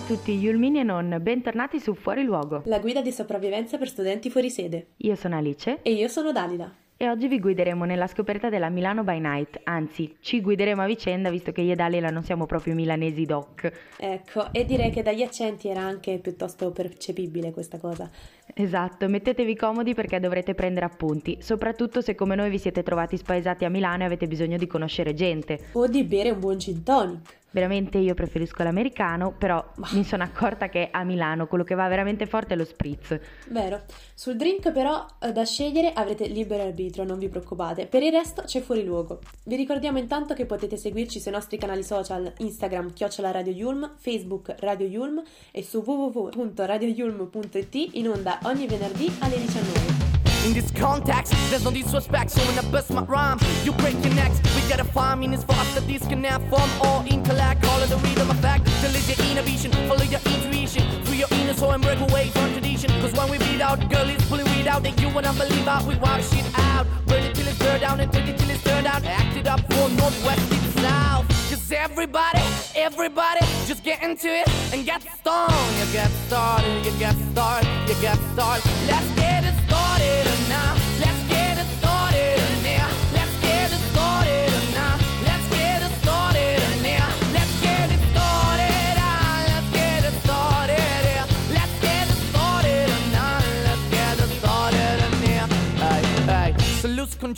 A 0.00 0.02
tutti, 0.02 0.32
Yulmini 0.32 0.80
e 0.80 0.82
non, 0.82 1.18
bentornati 1.20 1.78
su 1.78 1.94
Fuori 1.94 2.22
Luogo. 2.22 2.62
La 2.64 2.78
guida 2.78 3.02
di 3.02 3.12
sopravvivenza 3.12 3.76
per 3.76 3.88
studenti 3.88 4.30
fuori 4.30 4.48
sede. 4.50 4.88
Io 4.98 5.14
sono 5.14 5.36
Alice 5.36 5.80
E 5.82 5.92
io 5.92 6.08
sono 6.08 6.32
Dalila. 6.32 6.72
e 6.96 7.08
oggi 7.08 7.28
vi 7.28 7.38
guideremo 7.38 7.84
nella 7.84 8.06
scoperta 8.06 8.48
della 8.48 8.68
Milano 8.70 9.04
by 9.04 9.18
Night, 9.20 9.60
anzi, 9.64 10.16
ci 10.20 10.40
guideremo 10.40 10.82
a 10.82 10.86
vicenda 10.86 11.30
visto 11.30 11.50
che 11.52 11.60
io 11.62 11.72
e 11.72 11.76
Dalila 11.76 12.08
non 12.08 12.22
siamo 12.22 12.46
proprio 12.46 12.74
milanesi 12.74 13.24
doc. 13.26 13.70
Ecco, 13.98 14.52
e 14.52 14.64
direi 14.64 14.90
che 14.90 15.02
dagli 15.02 15.22
accenti 15.22 15.68
era 15.68 15.80
anche 15.80 16.18
piuttosto 16.18 16.70
percepibile 16.70 17.52
questa 17.52 17.78
cosa. 17.78 18.10
Esatto, 18.52 19.08
mettetevi 19.08 19.54
comodi 19.54 19.94
perché 19.94 20.18
dovrete 20.18 20.54
prendere 20.54 20.86
appunti, 20.86 21.38
soprattutto 21.40 22.00
se 22.00 22.14
come 22.14 22.34
noi 22.34 22.50
vi 22.50 22.58
siete 22.58 22.82
trovati 22.82 23.16
spaesati 23.16 23.64
a 23.64 23.70
Milano 23.70 24.02
e 24.02 24.06
avete 24.06 24.26
bisogno 24.26 24.56
di 24.56 24.66
conoscere 24.66 25.14
gente. 25.14 25.68
O 25.72 25.86
di 25.86 26.04
bere 26.04 26.30
un 26.30 26.40
buon 26.40 26.58
gin 26.58 26.82
tonic. 26.82 27.38
Veramente 27.52 27.98
io 27.98 28.14
preferisco 28.14 28.62
l'americano, 28.62 29.32
però 29.36 29.64
mi 29.92 30.04
sono 30.04 30.22
accorta 30.22 30.68
che 30.68 30.88
a 30.90 31.02
Milano 31.02 31.46
quello 31.46 31.64
che 31.64 31.74
va 31.74 31.88
veramente 31.88 32.26
forte 32.26 32.54
è 32.54 32.56
lo 32.56 32.64
spritz. 32.64 33.18
Vero. 33.48 33.82
Sul 34.14 34.36
drink 34.36 34.70
però 34.70 35.04
eh, 35.20 35.32
da 35.32 35.44
scegliere 35.44 35.92
avrete 35.92 36.26
libero 36.26 36.62
arbitro, 36.62 37.04
non 37.04 37.18
vi 37.18 37.28
preoccupate. 37.28 37.86
Per 37.86 38.02
il 38.02 38.12
resto 38.12 38.42
c'è 38.42 38.60
fuori 38.60 38.84
luogo. 38.84 39.20
Vi 39.44 39.56
ricordiamo 39.56 39.98
intanto 39.98 40.34
che 40.34 40.46
potete 40.46 40.76
seguirci 40.76 41.18
sui 41.20 41.32
nostri 41.32 41.58
canali 41.58 41.82
social 41.82 42.32
Instagram 42.38 42.92
chiocciola 42.92 43.30
Radio 43.30 43.52
Yulm, 43.52 43.94
Facebook 43.96 44.54
Radio 44.58 44.86
Yulm 44.86 45.22
e 45.50 45.62
su 45.62 45.82
www.radioyulm.it 45.84 47.74
in 47.94 48.08
onda 48.08 48.38
ogni 48.44 48.66
venerdì 48.66 49.10
alle 49.20 49.38
19. 49.38 50.09
In 50.46 50.54
this 50.54 50.70
context, 50.70 51.34
there's 51.50 51.64
no 51.64 51.70
disrespect, 51.70 52.30
so 52.30 52.40
when 52.40 52.58
I 52.58 52.62
bust 52.70 52.90
my 52.90 53.02
rhyme, 53.02 53.38
you 53.62 53.72
break 53.72 53.92
your 54.02 54.14
necks. 54.14 54.40
We 54.56 54.66
gotta 54.70 54.84
find 54.84 55.20
minutes 55.20 55.44
for 55.44 55.52
us 55.52 55.74
to 55.74 55.82
disconnect 55.82 56.48
from 56.48 56.68
all 56.80 57.04
intellect, 57.06 57.62
all 57.66 57.82
of 57.82 57.90
the 57.90 57.98
rhythm 57.98 58.30
effect. 58.30 58.64
Delete 58.80 59.18
your 59.18 59.26
inhibition, 59.30 59.70
follow 59.86 60.02
your 60.02 60.20
intuition, 60.24 61.04
free 61.04 61.18
your 61.18 61.28
inner 61.32 61.52
soul 61.52 61.72
and 61.72 61.82
break 61.82 62.00
away 62.00 62.28
from 62.28 62.52
tradition. 62.52 62.88
Cause 63.02 63.12
when 63.12 63.30
we 63.30 63.36
beat 63.36 63.60
out, 63.60 63.86
girl 63.90 64.08
it's 64.08 64.26
pulling 64.28 64.46
weed 64.46 64.66
out, 64.66 64.86
and 64.86 64.98
you 64.98 65.10
wanna 65.10 65.32
believe 65.34 65.68
out, 65.68 65.84
we 65.84 65.94
wild 65.96 66.24
shit 66.24 66.46
out. 66.58 66.86
Burn 67.06 67.22
it 67.22 67.34
till 67.34 67.46
it's 67.46 67.58
burned 67.58 67.82
down 67.82 68.00
and 68.00 68.10
take 68.10 68.26
it 68.26 68.38
till 68.38 68.48
it's 68.48 68.64
turned 68.64 68.86
out. 68.86 69.04
Act 69.04 69.36
it 69.36 69.46
up 69.46 69.60
for 69.70 69.90
northwest, 69.90 70.40
it's 70.52 70.80
south. 70.80 71.28
Cause 71.50 71.70
everybody, 71.70 72.40
everybody, 72.74 73.40
just 73.66 73.84
get 73.84 74.02
into 74.02 74.28
it 74.28 74.48
and 74.72 74.86
get 74.86 75.02
stoned. 75.20 75.52
You 75.78 75.92
get 75.92 76.10
started, 76.28 76.82
you 76.86 76.92
get 76.98 77.14
started, 77.30 77.68
you 77.86 77.94
get 78.00 78.16
started. 78.32 78.64
Let's 78.88 79.10
get 79.16 79.44
it 79.44 79.52
started 79.52 79.69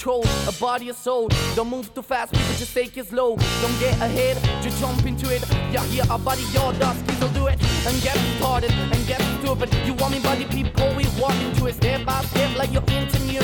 control 0.03 0.25
of 0.49 0.59
body 0.59 0.87
your 0.87 0.95
soul. 0.95 1.29
Don't 1.55 1.69
move 1.69 1.93
too 1.95 2.03
fast, 2.03 2.33
people 2.33 2.55
just 2.57 2.75
take 2.75 2.97
it 2.97 3.07
slow. 3.07 3.37
Don't 3.61 3.79
get 3.79 3.95
ahead, 4.01 4.37
just 4.63 4.81
jump 4.81 5.05
into 5.05 5.33
it. 5.35 5.43
Yeah, 5.71 5.85
yeah, 5.93 6.11
our 6.11 6.19
body, 6.19 6.43
your 6.53 6.73
dust, 6.75 7.07
please 7.07 7.33
do 7.33 7.47
it. 7.47 7.59
And 7.87 7.95
get 8.03 8.17
started 8.39 8.73
and 8.73 9.07
get 9.07 9.21
stupid. 9.39 9.69
You 9.87 9.95
want 9.95 10.15
me 10.15 10.21
body 10.21 10.45
people, 10.47 10.89
we 11.23 11.29
walk 11.29 11.43
into 11.43 11.67
it 11.67 11.75
step 11.75 12.05
by 12.05 12.21
step 12.23 12.57
like 12.57 12.73
you're 12.73 12.83
new. 12.83 13.41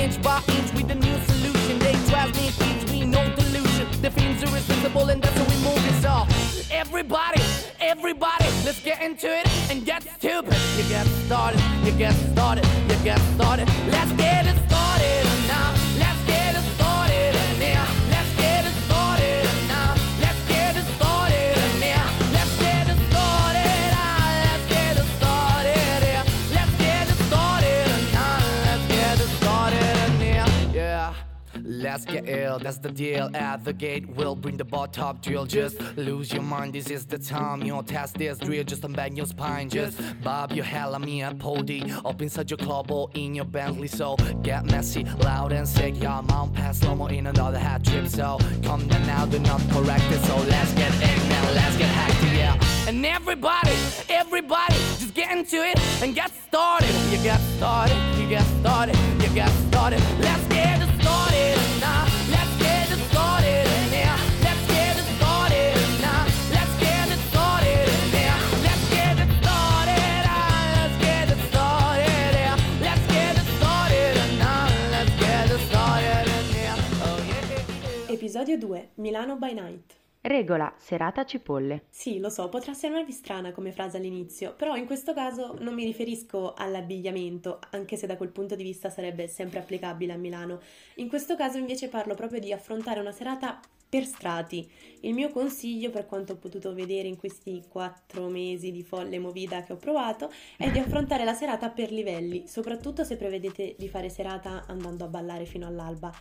Inch 0.00 0.22
by 0.22 0.42
inch 0.48 0.72
with 0.74 0.88
the 0.88 0.94
new 0.94 1.18
solution. 1.24 1.78
They 1.78 1.92
transmit 2.08 2.52
things, 2.54 2.90
we 2.90 3.04
no 3.04 3.22
delusion. 3.34 3.88
The 4.00 4.10
fiends 4.10 4.42
are 4.44 4.48
irresistible 4.48 5.08
and 5.10 5.22
that's 5.22 5.36
how 5.36 5.44
we 5.44 5.56
move 5.64 5.84
it 5.90 6.06
all. 6.06 6.26
Everybody, 6.70 7.42
everybody, 7.80 8.44
let's 8.64 8.80
get 8.80 9.02
into 9.02 9.26
it 9.26 9.46
and 9.70 9.84
get 9.84 10.02
stupid. 10.02 10.56
You 10.76 10.84
get 10.88 11.06
started, 11.26 11.60
you 11.84 11.92
get 11.92 12.14
started, 12.32 12.64
you 12.88 12.96
get 13.02 13.18
started. 13.34 13.68
Let's 13.90 14.12
get 14.12 14.46
it 14.46 14.50
started 14.50 14.65
Let's 31.96 32.04
get 32.04 32.28
ill, 32.28 32.58
that's 32.58 32.76
the 32.76 32.90
deal. 32.90 33.30
At 33.34 33.64
the 33.64 33.72
gate, 33.72 34.06
we'll 34.06 34.36
bring 34.36 34.58
the 34.58 34.66
bar 34.66 34.86
top 34.86 35.22
drill. 35.22 35.46
Just 35.46 35.80
lose 35.96 36.30
your 36.30 36.42
mind, 36.42 36.74
this 36.74 36.90
is 36.90 37.06
the 37.06 37.16
time. 37.16 37.62
Your 37.62 37.82
test 37.82 38.18
this 38.18 38.38
drill, 38.38 38.64
just 38.64 38.82
unbend 38.82 39.16
your 39.16 39.24
spine. 39.24 39.70
Just 39.70 39.98
bob 40.22 40.52
your 40.52 40.66
hell 40.66 40.94
at 40.94 41.00
me 41.00 41.22
at 41.22 41.38
Pody. 41.38 41.90
Up 42.04 42.20
inside 42.20 42.50
your 42.50 42.58
club 42.58 42.90
or 42.90 43.08
in 43.14 43.34
your 43.34 43.46
Bentley. 43.46 43.88
So 43.88 44.16
get 44.42 44.66
messy, 44.66 45.04
loud 45.04 45.52
and 45.52 45.66
sick. 45.66 45.98
Your 45.98 46.20
mount 46.20 46.52
pass 46.52 46.80
slow 46.80 47.06
in 47.06 47.28
another 47.28 47.58
hat 47.58 47.82
trip. 47.82 48.08
So 48.08 48.36
come 48.62 48.86
down 48.88 49.06
now, 49.06 49.24
do 49.24 49.38
not 49.38 49.62
correct 49.70 50.04
it. 50.10 50.22
So 50.26 50.36
let's 50.36 50.74
get 50.74 50.92
now, 51.30 51.50
let's 51.54 51.78
get 51.78 51.88
hacked, 51.88 52.36
yeah. 52.36 52.60
And 52.86 53.06
everybody, 53.06 53.72
everybody, 54.10 54.74
just 55.00 55.14
get 55.14 55.34
into 55.34 55.64
it 55.64 55.78
and 56.02 56.14
get 56.14 56.30
started. 56.46 56.94
You 57.10 57.16
get 57.22 57.40
started, 57.56 57.96
you 58.18 58.28
get 58.28 58.44
started, 58.60 58.96
you 59.22 59.34
get 59.34 59.48
started. 59.70 60.02
Let's 60.20 60.46
get 60.48 60.55
Episodio 78.26 78.58
2. 78.58 78.88
Milano 78.94 79.36
by 79.36 79.54
Night. 79.54 79.94
Regola, 80.22 80.74
serata 80.78 81.24
cipolle. 81.24 81.84
Sì, 81.90 82.18
lo 82.18 82.28
so, 82.28 82.48
potrà 82.48 82.74
sembrarvi 82.74 83.12
strana 83.12 83.52
come 83.52 83.70
frase 83.70 83.98
all'inizio, 83.98 84.52
però 84.56 84.74
in 84.74 84.84
questo 84.84 85.14
caso 85.14 85.54
non 85.60 85.74
mi 85.74 85.84
riferisco 85.84 86.52
all'abbigliamento, 86.54 87.60
anche 87.70 87.96
se 87.96 88.08
da 88.08 88.16
quel 88.16 88.30
punto 88.30 88.56
di 88.56 88.64
vista 88.64 88.90
sarebbe 88.90 89.28
sempre 89.28 89.60
applicabile 89.60 90.12
a 90.12 90.16
Milano. 90.16 90.58
In 90.96 91.08
questo 91.08 91.36
caso 91.36 91.58
invece 91.58 91.88
parlo 91.88 92.14
proprio 92.14 92.40
di 92.40 92.52
affrontare 92.52 92.98
una 92.98 93.12
serata 93.12 93.60
per 93.88 94.04
strati. 94.04 94.68
Il 95.02 95.14
mio 95.14 95.30
consiglio, 95.30 95.90
per 95.90 96.06
quanto 96.06 96.32
ho 96.32 96.36
potuto 96.36 96.74
vedere 96.74 97.06
in 97.06 97.16
questi 97.16 97.62
quattro 97.68 98.26
mesi 98.26 98.72
di 98.72 98.82
folle 98.82 99.20
movida 99.20 99.62
che 99.62 99.72
ho 99.72 99.76
provato, 99.76 100.32
è 100.56 100.68
di 100.72 100.80
affrontare 100.80 101.22
la 101.22 101.34
serata 101.34 101.70
per 101.70 101.92
livelli, 101.92 102.48
soprattutto 102.48 103.04
se 103.04 103.16
prevedete 103.16 103.76
di 103.78 103.88
fare 103.88 104.08
serata 104.08 104.64
andando 104.66 105.04
a 105.04 105.08
ballare 105.08 105.44
fino 105.44 105.68
all'alba. 105.68 106.12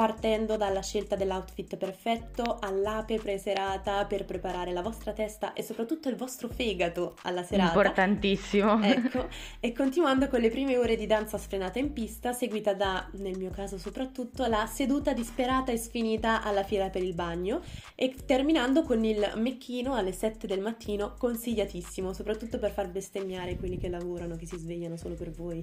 Partendo 0.00 0.56
dalla 0.56 0.80
scelta 0.80 1.14
dell'outfit 1.14 1.76
perfetto 1.76 2.56
all'ape 2.58 3.18
preserata 3.18 4.06
per 4.06 4.24
preparare 4.24 4.72
la 4.72 4.80
vostra 4.80 5.12
testa 5.12 5.52
e 5.52 5.62
soprattutto 5.62 6.08
il 6.08 6.16
vostro 6.16 6.48
fegato 6.48 7.16
alla 7.24 7.42
serata. 7.42 7.68
Importantissimo. 7.68 8.82
Ecco, 8.82 9.28
e 9.60 9.72
continuando 9.74 10.28
con 10.28 10.40
le 10.40 10.48
prime 10.48 10.78
ore 10.78 10.96
di 10.96 11.04
danza 11.04 11.36
sfrenata 11.36 11.78
in 11.78 11.92
pista, 11.92 12.32
seguita 12.32 12.72
da, 12.72 13.10
nel 13.18 13.36
mio 13.36 13.50
caso 13.50 13.76
soprattutto, 13.76 14.46
la 14.46 14.64
seduta 14.64 15.12
disperata 15.12 15.70
e 15.70 15.76
sfinita 15.76 16.42
alla 16.42 16.62
fila 16.62 16.88
per 16.88 17.02
il 17.02 17.12
bagno 17.12 17.60
e 17.94 18.14
terminando 18.24 18.84
con 18.84 19.04
il 19.04 19.32
mecchino 19.36 19.92
alle 19.96 20.12
7 20.12 20.46
del 20.46 20.62
mattino, 20.62 21.12
consigliatissimo, 21.18 22.14
soprattutto 22.14 22.58
per 22.58 22.70
far 22.70 22.88
bestemmiare 22.88 23.56
quelli 23.56 23.76
che 23.76 23.90
lavorano, 23.90 24.36
che 24.36 24.46
si 24.46 24.56
svegliano 24.56 24.96
solo 24.96 25.14
per 25.14 25.30
voi. 25.30 25.62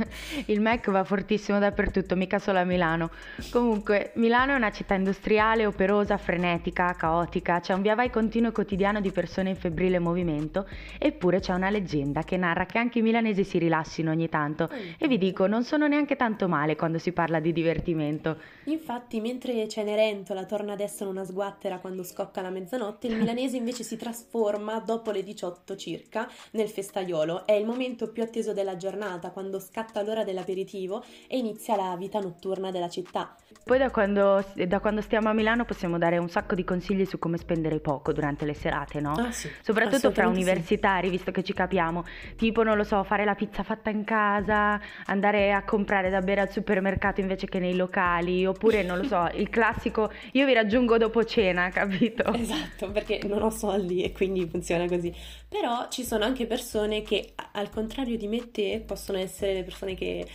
Il 0.44 0.60
Mac 0.60 0.90
va 0.90 1.04
fortissimo 1.04 1.58
dappertutto, 1.58 2.16
mica 2.16 2.38
solo 2.38 2.58
a 2.58 2.64
Milano. 2.64 3.10
Comunque, 3.50 3.76
Comunque, 3.78 4.10
Milano 4.14 4.54
è 4.54 4.56
una 4.56 4.72
città 4.72 4.94
industriale, 4.94 5.64
operosa, 5.64 6.16
frenetica, 6.16 6.92
caotica, 6.94 7.60
c'è 7.60 7.74
un 7.74 7.82
via 7.82 7.94
vai 7.94 8.10
continuo 8.10 8.48
e 8.48 8.52
quotidiano 8.52 9.00
di 9.00 9.12
persone 9.12 9.50
in 9.50 9.56
febbrile 9.56 10.00
movimento, 10.00 10.66
eppure 10.98 11.38
c'è 11.38 11.52
una 11.52 11.70
leggenda 11.70 12.24
che 12.24 12.36
narra 12.36 12.66
che 12.66 12.78
anche 12.78 12.98
i 12.98 13.02
milanesi 13.02 13.44
si 13.44 13.56
rilassino 13.56 14.10
ogni 14.10 14.28
tanto. 14.28 14.68
E 14.98 15.06
vi 15.06 15.16
dico, 15.16 15.46
non 15.46 15.62
sono 15.62 15.86
neanche 15.86 16.16
tanto 16.16 16.48
male 16.48 16.74
quando 16.74 16.98
si 16.98 17.12
parla 17.12 17.38
di 17.38 17.52
divertimento. 17.52 18.38
Infatti, 18.64 19.20
mentre 19.20 19.68
Cenerentola 19.68 20.44
torna 20.44 20.72
ad 20.72 20.80
essere 20.80 21.08
una 21.08 21.24
sguattera 21.24 21.78
quando 21.78 22.02
scocca 22.02 22.42
la 22.42 22.50
mezzanotte, 22.50 23.06
il 23.06 23.14
milanese 23.14 23.58
invece 23.58 23.84
si 23.84 23.96
trasforma 23.96 24.80
dopo 24.80 25.12
le 25.12 25.22
18 25.22 25.76
circa 25.76 26.28
nel 26.50 26.68
festaiolo. 26.68 27.46
È 27.46 27.52
il 27.52 27.64
momento 27.64 28.10
più 28.10 28.24
atteso 28.24 28.52
della 28.52 28.76
giornata, 28.76 29.30
quando 29.30 29.60
scatta 29.60 30.02
l'ora 30.02 30.24
dell'aperitivo 30.24 31.04
e 31.28 31.38
inizia 31.38 31.76
la 31.76 31.94
vita 31.96 32.18
notturna 32.18 32.72
della 32.72 32.88
città. 32.88 33.36
Poi 33.68 33.76
da 33.76 33.90
quando, 33.90 34.42
da 34.54 34.80
quando, 34.80 35.02
stiamo 35.02 35.28
a 35.28 35.34
Milano 35.34 35.66
possiamo 35.66 35.98
dare 35.98 36.16
un 36.16 36.30
sacco 36.30 36.54
di 36.54 36.64
consigli 36.64 37.04
su 37.04 37.18
come 37.18 37.36
spendere 37.36 37.80
poco 37.80 38.14
durante 38.14 38.46
le 38.46 38.54
serate, 38.54 38.98
no? 38.98 39.12
Ah, 39.12 39.30
sì, 39.30 39.50
Soprattutto 39.60 40.10
fra 40.10 40.26
universitari, 40.26 41.10
visto 41.10 41.32
che 41.32 41.42
ci 41.42 41.52
capiamo. 41.52 42.02
Tipo, 42.34 42.62
non 42.62 42.78
lo 42.78 42.82
so, 42.82 43.04
fare 43.04 43.26
la 43.26 43.34
pizza 43.34 43.62
fatta 43.62 43.90
in 43.90 44.04
casa, 44.04 44.80
andare 45.04 45.52
a 45.52 45.64
comprare 45.64 46.08
da 46.08 46.22
bere 46.22 46.40
al 46.40 46.50
supermercato 46.50 47.20
invece 47.20 47.46
che 47.46 47.58
nei 47.58 47.76
locali, 47.76 48.46
oppure, 48.46 48.82
non 48.82 48.96
lo 48.96 49.04
so, 49.04 49.28
il 49.36 49.50
classico 49.50 50.10
io 50.32 50.46
vi 50.46 50.54
raggiungo 50.54 50.96
dopo 50.96 51.22
cena, 51.24 51.68
capito? 51.68 52.32
Esatto, 52.32 52.90
perché 52.90 53.20
non 53.26 53.42
ho 53.42 53.50
soldi 53.50 54.02
e 54.02 54.12
quindi 54.12 54.48
funziona 54.48 54.86
così. 54.86 55.14
Però 55.46 55.88
ci 55.90 56.04
sono 56.04 56.24
anche 56.24 56.46
persone 56.46 57.02
che, 57.02 57.34
al 57.52 57.68
contrario 57.68 58.16
di 58.16 58.28
me 58.28 58.50
te, 58.50 58.82
possono 58.86 59.18
essere 59.18 59.52
le 59.52 59.62
persone 59.62 59.94
che 59.94 60.26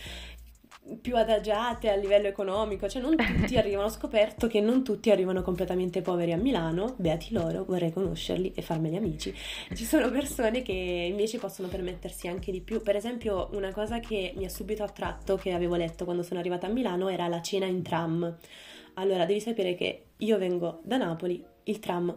più 1.00 1.16
adagiate 1.16 1.90
a 1.90 1.94
livello 1.96 2.26
economico, 2.26 2.88
cioè 2.88 3.00
non 3.00 3.16
tutti 3.16 3.56
arrivano, 3.58 3.86
ho 3.86 3.90
scoperto 3.90 4.46
che 4.46 4.60
non 4.60 4.84
tutti 4.84 5.10
arrivano 5.10 5.42
completamente 5.42 6.02
poveri 6.02 6.32
a 6.32 6.36
Milano, 6.36 6.94
beati 6.98 7.32
loro, 7.32 7.64
vorrei 7.64 7.92
conoscerli 7.92 8.52
e 8.54 8.62
farmeli 8.62 8.96
amici. 8.96 9.34
Ci 9.74 9.84
sono 9.84 10.10
persone 10.10 10.62
che 10.62 10.72
invece 10.72 11.38
possono 11.38 11.68
permettersi 11.68 12.28
anche 12.28 12.52
di 12.52 12.60
più, 12.60 12.82
per 12.82 12.96
esempio 12.96 13.48
una 13.52 13.72
cosa 13.72 14.00
che 14.00 14.32
mi 14.36 14.44
ha 14.44 14.50
subito 14.50 14.82
attratto, 14.82 15.36
che 15.36 15.52
avevo 15.52 15.76
letto 15.76 16.04
quando 16.04 16.22
sono 16.22 16.40
arrivata 16.40 16.66
a 16.66 16.70
Milano, 16.70 17.08
era 17.08 17.28
la 17.28 17.40
cena 17.40 17.66
in 17.66 17.82
tram. 17.82 18.36
Allora, 18.94 19.24
devi 19.24 19.40
sapere 19.40 19.74
che 19.74 20.06
io 20.18 20.38
vengo 20.38 20.80
da 20.84 20.96
Napoli, 20.96 21.44
il 21.64 21.78
tram 21.78 22.14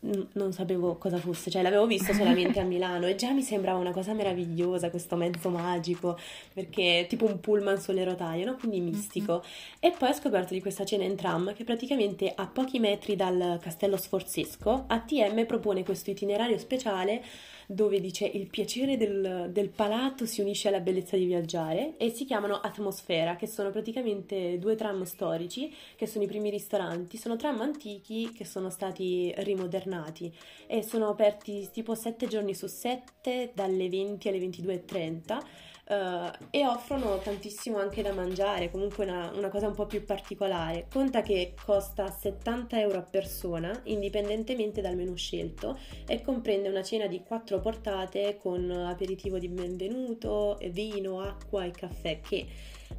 non 0.00 0.52
sapevo 0.52 0.96
cosa 0.96 1.16
fosse, 1.18 1.50
cioè 1.50 1.62
l'avevo 1.62 1.86
visto 1.86 2.12
solamente 2.12 2.60
a 2.60 2.64
Milano 2.64 3.06
e 3.06 3.14
già 3.14 3.32
mi 3.32 3.42
sembrava 3.42 3.78
una 3.78 3.92
cosa 3.92 4.12
meravigliosa 4.12 4.90
questo 4.90 5.16
mezzo 5.16 5.48
magico, 5.48 6.18
perché 6.52 7.00
è 7.00 7.06
tipo 7.06 7.24
un 7.24 7.40
pullman 7.40 7.80
sulle 7.80 8.04
rotaie, 8.04 8.44
no? 8.44 8.56
Quindi 8.56 8.80
mistico. 8.80 9.32
Mm-hmm. 9.32 9.92
E 9.94 9.96
poi 9.98 10.10
ho 10.10 10.14
scoperto 10.14 10.54
di 10.54 10.60
questa 10.60 10.84
cena 10.84 11.04
in 11.04 11.16
tram 11.16 11.52
che 11.54 11.64
praticamente 11.64 12.32
a 12.34 12.46
pochi 12.46 12.78
metri 12.78 13.16
dal 13.16 13.58
castello 13.60 13.96
sforzesco 13.96 14.84
ATM 14.86 15.46
propone 15.46 15.82
questo 15.82 16.10
itinerario 16.10 16.58
speciale 16.58 17.22
dove 17.66 18.00
dice 18.00 18.24
il 18.26 18.46
piacere 18.46 18.96
del, 18.96 19.50
del, 19.50 19.68
palato 19.68 20.26
si 20.26 20.40
unisce 20.40 20.68
alla 20.68 20.80
bellezza 20.80 21.16
di 21.16 21.26
viaggiare 21.26 21.96
e 21.96 22.10
si 22.10 22.24
chiamano 22.24 22.60
Atmosfera, 22.60 23.36
che 23.36 23.46
sono 23.46 23.70
praticamente 23.70 24.58
due 24.58 24.74
tram 24.76 25.02
storici, 25.04 25.74
che 25.96 26.06
sono 26.06 26.24
i 26.24 26.28
primi 26.28 26.50
ristoranti, 26.50 27.16
sono 27.16 27.36
tram 27.36 27.60
antichi 27.60 28.32
che 28.32 28.44
sono 28.44 28.70
stati 28.70 29.32
rimodernati 29.38 30.32
e 30.66 30.82
sono 30.82 31.08
aperti 31.08 31.68
tipo 31.72 31.94
7 31.94 32.26
giorni 32.26 32.54
su 32.54 32.66
7 32.66 33.52
dalle 33.54 33.88
20 33.88 34.28
alle 34.28 34.38
22.30 34.38 35.40
Uh, 35.88 36.32
e 36.50 36.66
offrono 36.66 37.18
tantissimo 37.18 37.78
anche 37.78 38.02
da 38.02 38.12
mangiare, 38.12 38.72
comunque 38.72 39.04
una, 39.04 39.30
una, 39.32 39.48
cosa 39.48 39.68
un 39.68 39.74
po' 39.74 39.86
più 39.86 40.04
particolare. 40.04 40.88
Conta 40.90 41.22
che 41.22 41.54
costa 41.64 42.10
70 42.10 42.80
euro 42.80 42.98
a 42.98 43.02
persona, 43.02 43.82
indipendentemente 43.84 44.80
dal 44.80 44.96
menù 44.96 45.14
scelto, 45.14 45.78
e 46.04 46.22
comprende 46.22 46.68
una 46.68 46.82
cena 46.82 47.06
di 47.06 47.22
4 47.22 47.60
portate 47.60 48.36
con 48.36 48.68
aperitivo 48.68 49.38
di 49.38 49.48
benvenuto, 49.48 50.58
vino, 50.70 51.20
acqua 51.20 51.64
e 51.64 51.70
caffè, 51.70 52.20
che 52.20 52.46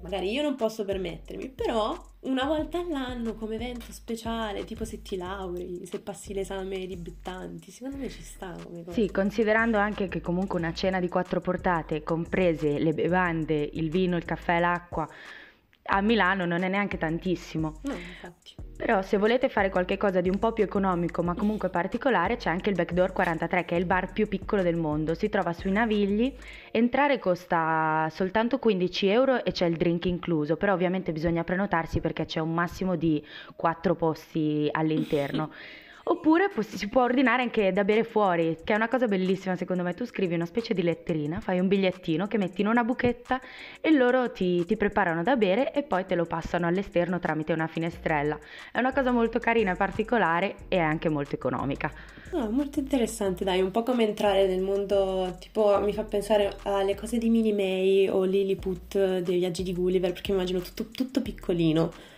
magari 0.01 0.31
io 0.31 0.41
non 0.41 0.55
posso 0.55 0.85
permettermi, 0.85 1.49
però 1.49 1.95
una 2.21 2.45
volta 2.45 2.79
all'anno 2.79 3.35
come 3.35 3.55
evento 3.55 3.91
speciale, 3.91 4.65
tipo 4.65 4.85
se 4.85 5.01
ti 5.01 5.15
lauri, 5.17 5.85
se 5.85 5.99
passi 5.99 6.33
l'esame 6.33 6.85
di 6.85 6.95
Bettanti, 6.95 7.71
secondo 7.71 7.97
me 7.97 8.09
ci 8.09 8.21
sta 8.21 8.55
come 8.63 8.83
cosa. 8.83 8.93
Sì, 8.93 9.09
considerando 9.11 9.77
anche 9.77 10.07
che 10.07 10.21
comunque 10.21 10.59
una 10.59 10.73
cena 10.73 10.99
di 10.99 11.07
quattro 11.07 11.41
portate, 11.41 12.03
comprese 12.03 12.79
le 12.79 12.93
bevande, 12.93 13.69
il 13.73 13.89
vino, 13.89 14.17
il 14.17 14.25
caffè 14.25 14.57
e 14.57 14.59
l'acqua, 14.59 15.07
a 15.89 16.01
Milano 16.01 16.45
non 16.45 16.63
è 16.63 16.67
neanche 16.67 16.97
tantissimo. 16.97 17.79
No, 17.83 17.93
infatti. 17.93 18.66
Però 18.77 19.01
se 19.01 19.17
volete 19.17 19.49
fare 19.49 19.71
qualcosa 19.71 20.21
di 20.21 20.29
un 20.29 20.37
po' 20.37 20.51
più 20.51 20.63
economico 20.63 21.23
ma 21.23 21.33
comunque 21.33 21.67
particolare 21.69 22.37
c'è 22.37 22.51
anche 22.51 22.69
il 22.69 22.75
Backdoor 22.75 23.11
43 23.11 23.65
che 23.65 23.75
è 23.75 23.79
il 23.79 23.85
bar 23.85 24.13
più 24.13 24.27
piccolo 24.27 24.61
del 24.61 24.75
mondo, 24.75 25.15
si 25.15 25.29
trova 25.29 25.51
sui 25.51 25.71
Navigli, 25.71 26.31
entrare 26.69 27.17
costa 27.17 28.07
soltanto 28.11 28.59
15 28.59 29.07
euro 29.07 29.43
e 29.43 29.51
c'è 29.51 29.65
il 29.65 29.77
drink 29.77 30.05
incluso, 30.05 30.57
però 30.57 30.73
ovviamente 30.73 31.11
bisogna 31.11 31.43
prenotarsi 31.43 32.01
perché 32.01 32.25
c'è 32.25 32.39
un 32.39 32.53
massimo 32.53 32.95
di 32.95 33.25
4 33.55 33.95
posti 33.95 34.69
all'interno. 34.71 35.49
Oppure 36.09 36.49
si 36.59 36.87
può 36.87 37.03
ordinare 37.03 37.41
anche 37.41 37.73
da 37.73 37.83
bere 37.83 38.05
fuori, 38.05 38.57
che 38.63 38.71
è 38.71 38.75
una 38.77 38.87
cosa 38.87 39.07
bellissima 39.07 39.57
secondo 39.57 39.83
me. 39.83 39.93
Tu 39.93 40.05
scrivi 40.05 40.35
una 40.35 40.45
specie 40.45 40.73
di 40.73 40.81
letterina, 40.81 41.41
fai 41.41 41.59
un 41.59 41.67
bigliettino 41.67 42.27
che 42.27 42.37
metti 42.37 42.61
in 42.61 42.67
una 42.67 42.85
buchetta 42.85 43.41
e 43.81 43.91
loro 43.91 44.31
ti, 44.31 44.63
ti 44.63 44.77
preparano 44.77 45.21
da 45.21 45.35
bere 45.35 45.73
e 45.73 45.83
poi 45.83 46.05
te 46.05 46.15
lo 46.15 46.23
passano 46.23 46.65
all'esterno 46.65 47.19
tramite 47.19 47.51
una 47.51 47.67
finestrella. 47.67 48.39
È 48.71 48.79
una 48.79 48.93
cosa 48.93 49.11
molto 49.11 49.39
carina 49.39 49.75
particolare 49.75 50.55
e 50.69 50.77
anche 50.77 51.09
molto 51.09 51.35
economica. 51.35 51.91
Oh, 52.31 52.49
molto 52.51 52.79
interessante, 52.79 53.43
dai, 53.43 53.61
un 53.61 53.71
po' 53.71 53.83
come 53.83 54.05
entrare 54.05 54.47
nel 54.47 54.61
mondo, 54.61 55.35
tipo 55.39 55.77
mi 55.81 55.91
fa 55.91 56.03
pensare 56.03 56.55
alle 56.63 56.95
cose 56.95 57.17
di 57.17 57.29
Minnie 57.29 57.53
May 57.53 58.07
o 58.07 58.23
Lilliput 58.23 59.19
dei 59.19 59.39
viaggi 59.39 59.63
di 59.63 59.73
Gulliver, 59.73 60.13
perché 60.13 60.31
immagino 60.31 60.59
tutto, 60.59 60.87
tutto 60.89 61.21
piccolino. 61.21 62.15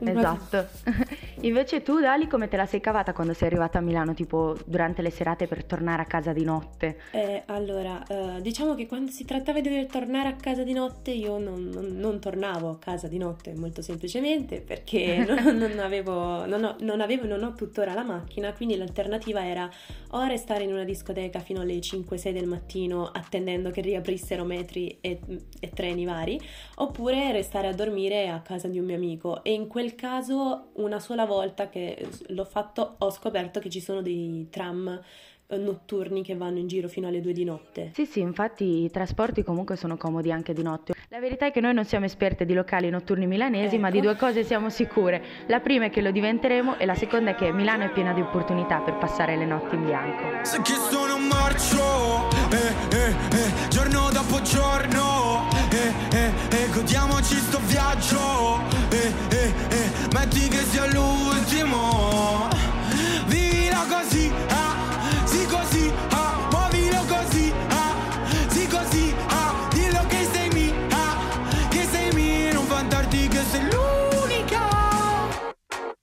Esatto. 0.00 0.66
Invece 1.42 1.82
tu, 1.82 2.00
Dali, 2.00 2.26
come 2.26 2.48
te 2.48 2.56
la 2.56 2.66
sei 2.66 2.80
cavata 2.80 3.12
quando 3.12 3.32
sei 3.32 3.48
arrivata 3.48 3.78
a 3.78 3.80
Milano, 3.80 4.14
tipo 4.14 4.56
durante 4.64 5.02
le 5.02 5.10
serate 5.10 5.46
per 5.46 5.64
tornare 5.64 6.02
a 6.02 6.04
casa 6.06 6.32
di 6.32 6.44
notte? 6.44 6.98
Eh, 7.12 7.42
allora, 7.46 8.02
uh, 8.08 8.40
diciamo 8.40 8.74
che 8.74 8.86
quando 8.86 9.10
si 9.10 9.24
trattava 9.24 9.60
di 9.60 9.68
dover 9.68 9.86
tornare 9.86 10.28
a 10.28 10.34
casa 10.34 10.62
di 10.62 10.72
notte, 10.72 11.10
io 11.10 11.38
non, 11.38 11.68
non, 11.68 11.96
non 11.96 12.20
tornavo 12.20 12.70
a 12.70 12.78
casa 12.78 13.08
di 13.08 13.18
notte 13.18 13.54
molto 13.54 13.82
semplicemente 13.82 14.60
perché 14.60 15.24
non, 15.26 15.56
non, 15.56 15.78
avevo, 15.78 16.46
non, 16.46 16.64
ho, 16.64 16.76
non 16.80 17.00
avevo 17.00 17.26
non 17.26 17.42
ho 17.44 17.54
tuttora 17.54 17.94
la 17.94 18.04
macchina, 18.04 18.52
quindi 18.52 18.76
l'alternativa 18.76 19.44
era 19.44 19.70
o 20.10 20.24
restare 20.24 20.64
in 20.64 20.72
una 20.72 20.84
discoteca 20.84 21.40
fino 21.40 21.60
alle 21.60 21.78
5-6 21.78 22.32
del 22.32 22.46
mattino 22.46 23.10
attendendo 23.12 23.70
che 23.70 23.80
riaprissero 23.80 24.44
metri 24.44 24.98
e, 25.00 25.20
e 25.60 25.68
treni 25.70 26.04
vari, 26.04 26.40
oppure 26.76 27.32
restare 27.32 27.68
a 27.68 27.72
dormire 27.72 28.28
a 28.28 28.40
casa 28.40 28.68
di 28.68 28.78
un 28.78 28.86
mio 28.86 28.96
amico. 28.96 29.44
E 29.44 29.52
in 29.52 29.66
quel 29.66 29.87
quel 29.88 29.94
caso 29.94 30.70
una 30.74 30.98
sola 30.98 31.24
volta 31.24 31.70
che 31.70 32.06
l'ho 32.28 32.44
fatto 32.44 32.96
ho 32.98 33.10
scoperto 33.10 33.58
che 33.58 33.70
ci 33.70 33.80
sono 33.80 34.02
dei 34.02 34.48
tram 34.50 35.00
eh, 35.46 35.56
notturni 35.56 36.22
che 36.22 36.36
vanno 36.36 36.58
in 36.58 36.66
giro 36.66 36.88
fino 36.88 37.08
alle 37.08 37.22
due 37.22 37.32
di 37.32 37.44
notte. 37.44 37.92
Sì, 37.94 38.04
sì, 38.04 38.20
infatti 38.20 38.84
i 38.84 38.90
trasporti 38.90 39.42
comunque 39.42 39.76
sono 39.76 39.96
comodi 39.96 40.30
anche 40.30 40.52
di 40.52 40.62
notte. 40.62 40.92
La 41.08 41.20
verità 41.20 41.46
è 41.46 41.50
che 41.50 41.62
noi 41.62 41.72
non 41.72 41.86
siamo 41.86 42.04
esperte 42.04 42.44
di 42.44 42.52
locali 42.52 42.90
notturni 42.90 43.26
milanesi, 43.26 43.76
ecco. 43.76 43.82
ma 43.82 43.90
di 43.90 44.00
due 44.02 44.14
cose 44.16 44.44
siamo 44.44 44.68
sicure. 44.68 45.22
La 45.46 45.60
prima 45.60 45.86
è 45.86 45.90
che 45.90 46.02
lo 46.02 46.10
diventeremo 46.10 46.76
e 46.76 46.84
la 46.84 46.94
seconda 46.94 47.30
è 47.30 47.34
che 47.34 47.50
Milano 47.50 47.84
è 47.84 47.90
piena 47.90 48.12
di 48.12 48.20
opportunità 48.20 48.80
per 48.80 48.98
passare 48.98 49.36
le 49.36 49.46
notti 49.46 49.74
in 49.74 49.86
bianco. 49.86 50.44
Se 50.44 50.60
che 50.60 50.74
sono 50.74 51.16
in 51.16 51.28
marcio, 51.28 52.28
eh, 52.50 52.94
eh, 52.94 53.10
eh, 53.10 53.68
giorno 53.70 54.10
dopo 54.12 54.42
giorno, 54.42 55.48
eh, 55.70 56.16
eh, 56.16 56.32
eh, 56.50 56.68
godiamoci 56.74 57.36
sto 57.36 57.58
viaggio, 57.64 58.47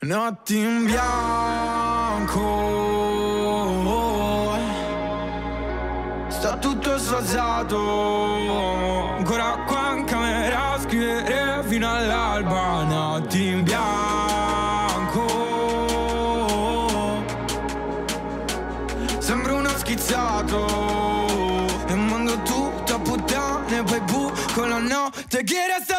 notti 0.06 0.60
in 0.60 0.86
bianco. 0.86 2.44
Sta 6.28 6.58
tutto 6.58 7.00
sfazzato. 7.00 9.16
Ancora 9.18 9.64
qua 9.66 9.96
in 9.96 10.04
camera 10.06 10.74
a 10.74 10.80
scrivere 10.80 11.64
fino 11.68 11.92
all'alba. 11.92 12.84
Notti 12.84 13.48
in 13.48 13.64
bianco. 13.64 15.26
Sembro 19.18 19.56
uno 19.56 19.70
schizzato. 19.70 20.94
E 21.88 21.96
mando 21.96 22.40
tutto 22.44 22.96
a 22.96 23.00
puttane 23.00 23.84
Poi 23.84 24.00
bu 24.02 24.32
con 24.54 24.70
la 24.70 24.78
notte. 24.78 25.44
Che 25.44 25.56
resta 25.68 25.95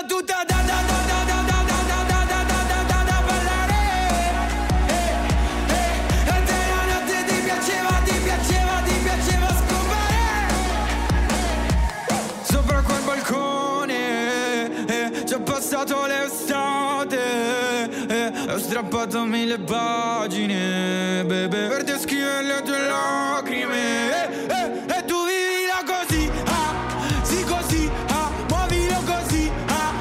strappato 18.77 19.25
mille 19.25 19.59
pagine, 19.59 21.25
bebe, 21.25 21.67
per 21.67 21.83
descrivere 21.83 22.43
le 22.43 22.63
tue 22.63 22.79
lacrime. 22.79 24.11
E, 24.11 24.29
e, 24.49 24.85
e 24.99 25.05
tu 25.07 25.17
vivila 25.25 25.83
così, 25.87 26.31
ah, 26.45 26.75
sì 27.23 27.43
così, 27.45 27.91
ah, 28.09 28.31
muovilo 28.51 29.01
così, 29.07 29.51
ah, 29.69 29.95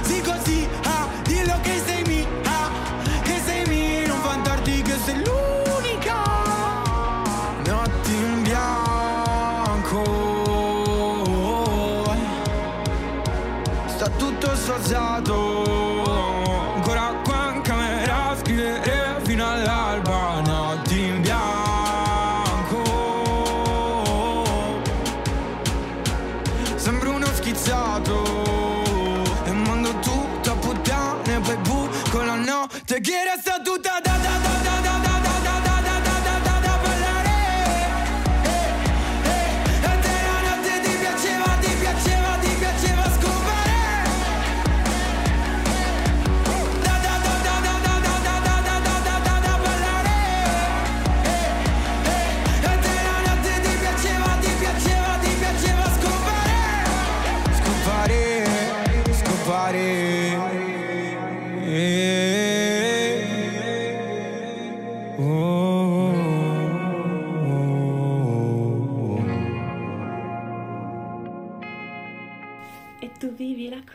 sì 0.00 0.22
così, 0.22 0.66
ah, 0.84 1.08
dillo 1.24 1.60
che 1.60 1.82
sei 1.84 2.02
mia, 2.06 2.26
ah, 2.44 2.70
che 3.22 3.38
sei 3.44 3.66
mia, 3.66 4.06
non 4.06 4.22
vantarti 4.22 4.80
che 4.80 4.96
sei 5.04 5.16
l'unica. 5.16 6.22
Notti 7.66 8.14
in 8.14 8.42
bianco, 8.44 10.04
sta 13.88 14.08
tutto 14.16 14.56
salzato. 14.56 15.51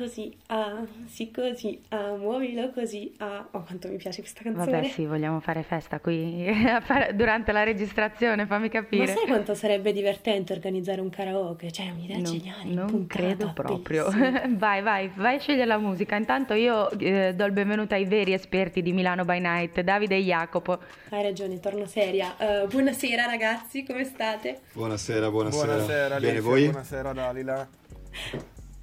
Così, 0.07 0.35
ah, 0.47 0.83
sì 1.05 1.31
così, 1.31 1.79
ah, 1.89 2.15
muovilo 2.15 2.71
così, 2.71 3.13
ah. 3.17 3.45
Oh, 3.51 3.63
quanto 3.63 3.89
mi 3.89 3.97
piace 3.97 4.21
questa 4.21 4.41
canzone. 4.41 4.71
Vabbè, 4.71 4.89
sì, 4.89 5.05
vogliamo 5.05 5.41
fare 5.41 5.63
festa 5.63 5.99
qui 5.99 6.45
durante 7.13 7.51
la 7.51 7.63
registrazione, 7.63 8.45
fammi 8.45 8.67
Ma 8.67 8.69
capire. 8.69 9.07
sai 9.07 9.25
quanto 9.27 9.53
sarebbe 9.53 9.91
divertente 9.91 10.53
organizzare 10.53 11.01
un 11.01 11.09
karaoke? 11.09 11.71
Cioè, 11.71 11.89
un'idea 11.89 12.15
Non, 12.17 12.23
geniale, 12.23 12.73
non 12.73 12.87
puntata, 12.87 13.21
credo 13.21 13.51
proprio. 13.53 14.05
Vai, 14.57 14.81
vai, 14.81 15.09
vai 15.13 15.35
a 15.35 15.39
scegliere 15.39 15.65
la 15.65 15.77
musica. 15.77 16.15
Intanto 16.15 16.53
io 16.53 16.89
eh, 16.91 17.33
do 17.35 17.45
il 17.45 17.51
benvenuto 17.51 17.93
ai 17.93 18.05
veri 18.05 18.33
esperti 18.33 18.81
di 18.81 18.93
Milano 18.93 19.25
by 19.25 19.39
Night, 19.39 19.81
Davide 19.81 20.15
e 20.15 20.21
Jacopo. 20.21 20.79
Hai 21.09 21.21
ragione, 21.21 21.59
torno 21.59 21.85
seria. 21.85 22.35
Eh, 22.37 22.67
buonasera 22.67 23.25
ragazzi, 23.25 23.83
come 23.83 24.03
state? 24.03 24.61
Buonasera, 24.73 25.29
buonasera. 25.29 25.65
Buonasera, 25.65 26.19
Bene, 26.19 26.39
voi? 26.39 26.63
buonasera 26.63 27.13
Dalila. 27.13 27.67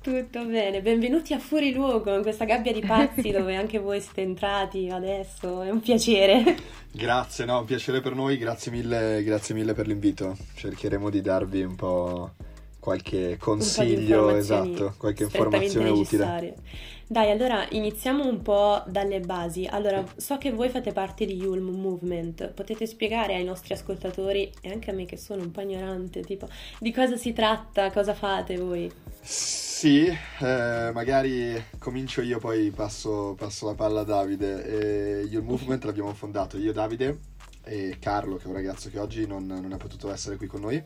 Tutto 0.05 0.45
bene, 0.45 0.83
benvenuti 0.83 1.33
a 1.33 1.39
Fuori 1.39 1.73
Luogo, 1.73 2.15
in 2.15 2.21
questa 2.21 2.45
gabbia 2.45 2.75
di 2.75 2.83
pazzi 2.83 3.31
dove 3.31 3.57
anche 3.57 3.79
voi 3.79 4.03
siete 4.03 4.21
entrati 4.21 4.91
adesso, 4.91 5.63
è 5.63 5.71
un 5.71 5.81
piacere. 5.81 6.57
Grazie, 6.93 7.47
no, 7.47 7.61
un 7.61 7.65
piacere 7.65 8.03
per 8.03 8.15
noi, 8.15 8.37
grazie 8.37 8.71
mille, 8.71 9.23
grazie 9.25 9.55
mille 9.55 9.73
per 9.73 9.87
l'invito. 9.87 10.37
Cercheremo 10.57 11.09
di 11.09 11.23
darvi 11.23 11.63
un 11.63 11.75
po' 11.75 12.33
qualche 12.79 13.39
consiglio, 13.39 14.29
informazioni 14.29 14.73
esatto, 14.73 14.95
qualche 14.99 15.23
informazione 15.23 15.89
utile. 15.89 16.55
Dai, 17.07 17.31
allora 17.31 17.67
iniziamo 17.69 18.27
un 18.27 18.41
po' 18.41 18.83
dalle 18.87 19.21
basi. 19.21 19.67
Allora, 19.71 20.03
so 20.17 20.39
che 20.39 20.53
voi 20.53 20.71
fate 20.71 20.93
parte 20.93 21.27
di 21.27 21.37
Yulm 21.37 21.69
Movement, 21.69 22.49
potete 22.53 22.87
spiegare 22.87 23.35
ai 23.35 23.45
nostri 23.45 23.75
ascoltatori 23.75 24.51
e 24.63 24.71
anche 24.71 24.91
a 24.91 24.95
me 24.95 25.05
che 25.05 25.19
sono 25.19 25.43
un 25.43 25.51
po' 25.51 25.61
ignorante, 25.61 26.23
tipo, 26.23 26.49
di 26.79 26.93
cosa 26.93 27.17
si 27.17 27.35
tratta, 27.35 27.91
cosa 27.91 28.15
fate 28.15 28.57
voi? 28.57 28.91
Sì, 29.21 30.07
eh, 30.07 30.91
magari 30.95 31.63
comincio 31.79 32.23
io, 32.23 32.39
poi 32.39 32.71
passo, 32.71 33.35
passo 33.37 33.67
la 33.67 33.75
palla 33.75 34.01
a 34.01 34.05
Davide. 34.05 34.65
E 34.65 35.25
io 35.25 35.41
il 35.41 35.45
movement 35.45 35.85
l'abbiamo 35.85 36.15
fondato 36.15 36.57
io, 36.57 36.73
Davide, 36.73 37.19
e 37.65 37.97
Carlo, 37.99 38.37
che 38.37 38.45
è 38.45 38.49
un 38.49 38.55
ragazzo 38.55 38.91
che 38.91 38.99
oggi 38.99 39.27
non, 39.27 39.47
non 39.47 39.73
è 39.73 39.77
potuto 39.77 40.13
essere 40.13 40.37
qui 40.37 40.47
con 40.47 40.61
noi, 40.61 40.83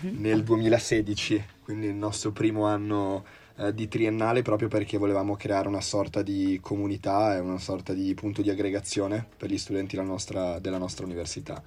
nel 0.00 0.42
2016, 0.42 1.44
quindi 1.62 1.86
il 1.86 1.94
nostro 1.94 2.30
primo 2.30 2.66
anno 2.66 3.24
eh, 3.56 3.74
di 3.74 3.88
triennale, 3.88 4.42
proprio 4.42 4.68
perché 4.68 4.96
volevamo 4.96 5.36
creare 5.36 5.68
una 5.68 5.80
sorta 5.80 6.22
di 6.22 6.58
comunità 6.62 7.36
e 7.36 7.40
una 7.40 7.58
sorta 7.58 7.92
di 7.92 8.14
punto 8.14 8.42
di 8.42 8.50
aggregazione 8.50 9.26
per 9.36 9.50
gli 9.50 9.58
studenti 9.58 9.96
della 9.96 10.08
nostra, 10.08 10.58
della 10.58 10.78
nostra 10.78 11.04
università. 11.04 11.62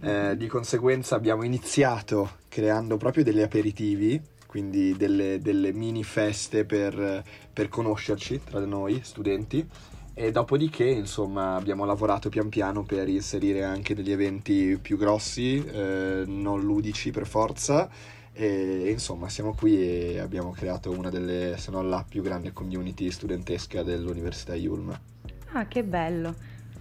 Eh, 0.00 0.36
di 0.36 0.46
conseguenza 0.48 1.14
abbiamo 1.14 1.44
iniziato 1.44 2.38
creando 2.48 2.96
proprio 2.96 3.22
degli 3.22 3.40
aperitivi, 3.40 4.20
quindi 4.46 4.96
delle, 4.96 5.38
delle 5.40 5.72
mini 5.72 6.02
feste 6.02 6.64
per, 6.64 7.22
per 7.52 7.68
conoscerci 7.68 8.40
tra 8.44 8.60
noi 8.60 9.00
studenti 9.02 9.66
e 10.14 10.30
dopodiché 10.30 10.84
insomma 10.84 11.54
abbiamo 11.54 11.84
lavorato 11.84 12.28
pian 12.28 12.48
piano 12.48 12.82
per 12.82 13.08
inserire 13.08 13.64
anche 13.64 13.94
degli 13.94 14.12
eventi 14.12 14.78
più 14.80 14.96
grossi, 14.96 15.64
eh, 15.64 16.24
non 16.26 16.60
ludici 16.60 17.10
per 17.10 17.26
forza 17.26 17.88
e 18.34 18.90
insomma 18.90 19.28
siamo 19.28 19.54
qui 19.54 19.76
e 20.14 20.18
abbiamo 20.18 20.50
creato 20.50 20.90
una 20.90 21.10
delle, 21.10 21.56
se 21.58 21.70
non 21.70 21.88
la 21.88 22.04
più 22.08 22.22
grande 22.22 22.52
community 22.52 23.10
studentesca 23.10 23.82
dell'Università 23.82 24.54
Yulm. 24.54 24.98
Ah, 25.52 25.66
che 25.66 25.82
bello. 25.82 26.34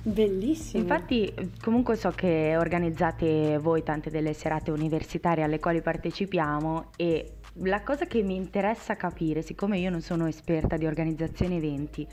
Bellissimo. 0.04 0.82
Infatti, 0.82 1.32
comunque 1.62 1.96
so 1.96 2.10
che 2.10 2.56
organizzate 2.58 3.60
voi 3.60 3.84
tante 3.84 4.10
delle 4.10 4.34
serate 4.34 4.72
universitarie 4.72 5.44
alle 5.44 5.60
quali 5.60 5.82
partecipiamo 5.82 6.92
e 6.96 7.34
la 7.56 7.82
cosa 7.82 8.06
che 8.06 8.24
mi 8.24 8.36
interessa 8.36 8.96
capire, 8.96 9.42
siccome 9.42 9.78
io 9.78 9.90
non 9.90 10.02
sono 10.02 10.28
esperta 10.28 10.78
di 10.78 10.86
organizzazione 10.86 11.58
eventi, 11.58 12.08